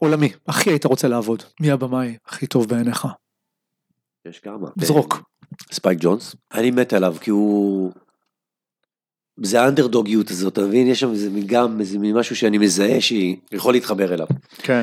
[0.00, 1.42] עולמי הכי היית רוצה לעבוד?
[1.60, 3.06] מי הבמאי הכי טוב בעיניך?
[4.24, 4.68] יש כמה.
[4.76, 5.22] זרוק.
[5.72, 7.92] ספייק ג'ונס, אני מת עליו כי הוא,
[9.42, 10.86] זה האנדרדוגיות הזאת, אתה מבין?
[10.86, 14.26] יש שם איזה מין גם איזה משהו שאני מזהה שיכול להתחבר אליו.
[14.58, 14.82] כן.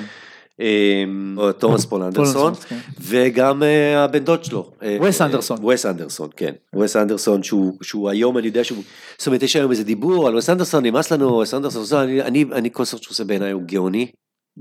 [0.60, 2.78] אמ, או תומאס פול אנדרסון, כן.
[3.02, 4.72] וגם אה, הבן דוד שלו.
[4.84, 5.66] אה, וס אנדרסון.
[5.66, 6.54] וס אנדרסון, כן.
[6.80, 8.84] וס אנדרסון שהוא, היום אני יודע שהוא,
[9.18, 12.86] זאת אומרת יש היום איזה דיבור על וס אנדרסון, נמאס לנו, וס אנדרסון, אני, כל
[12.86, 14.08] סרט שהוא עושה בעיניי הוא גאוני.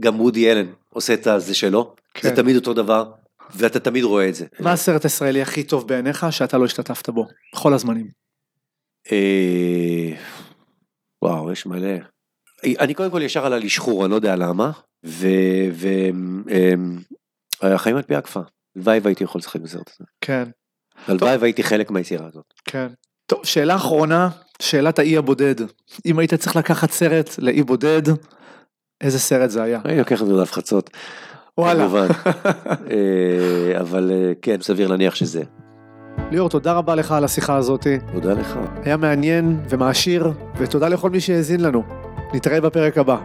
[0.00, 2.28] גם וודי אלן עושה את זה שלו, כן.
[2.28, 3.04] זה תמיד אותו דבר,
[3.56, 4.44] ואתה תמיד רואה את זה.
[4.60, 7.26] מה הסרט הישראלי הכי טוב בעיניך שאתה לא השתתפת בו?
[7.54, 8.25] בכל הזמנים.
[9.12, 10.12] אה,
[11.22, 11.96] וואו, יש מלא.
[12.64, 14.70] אני קודם כל ישר עלה לי שחור, אני לא יודע למה,
[17.62, 18.42] והחיים על פי הקפאה.
[18.76, 20.04] הלוואי והייתי יכול לשחק בסרט הזה.
[20.20, 20.44] כן,
[21.06, 22.44] הלוואי והייתי חלק מהיצירה הזאת.
[22.64, 22.86] כן.
[23.26, 24.28] טוב, שאלה אחרונה,
[24.62, 25.54] שאלת האי הבודד.
[26.06, 28.02] אם היית צריך לקחת סרט לאי בודד,
[29.00, 29.80] איזה סרט זה היה.
[29.84, 30.90] אני לוקח את זה להפחצות.
[31.58, 31.80] וואלה.
[31.80, 32.06] כמובן.
[32.90, 35.42] אה, אבל אה, כן, סביר להניח שזה.
[36.30, 37.86] ליאור, תודה רבה לך על השיחה הזאת.
[38.12, 38.58] תודה לך.
[38.84, 41.82] היה מעניין ומעשיר, ותודה לכל מי שהאזין לנו.
[42.34, 43.16] נתראה בפרק הבא.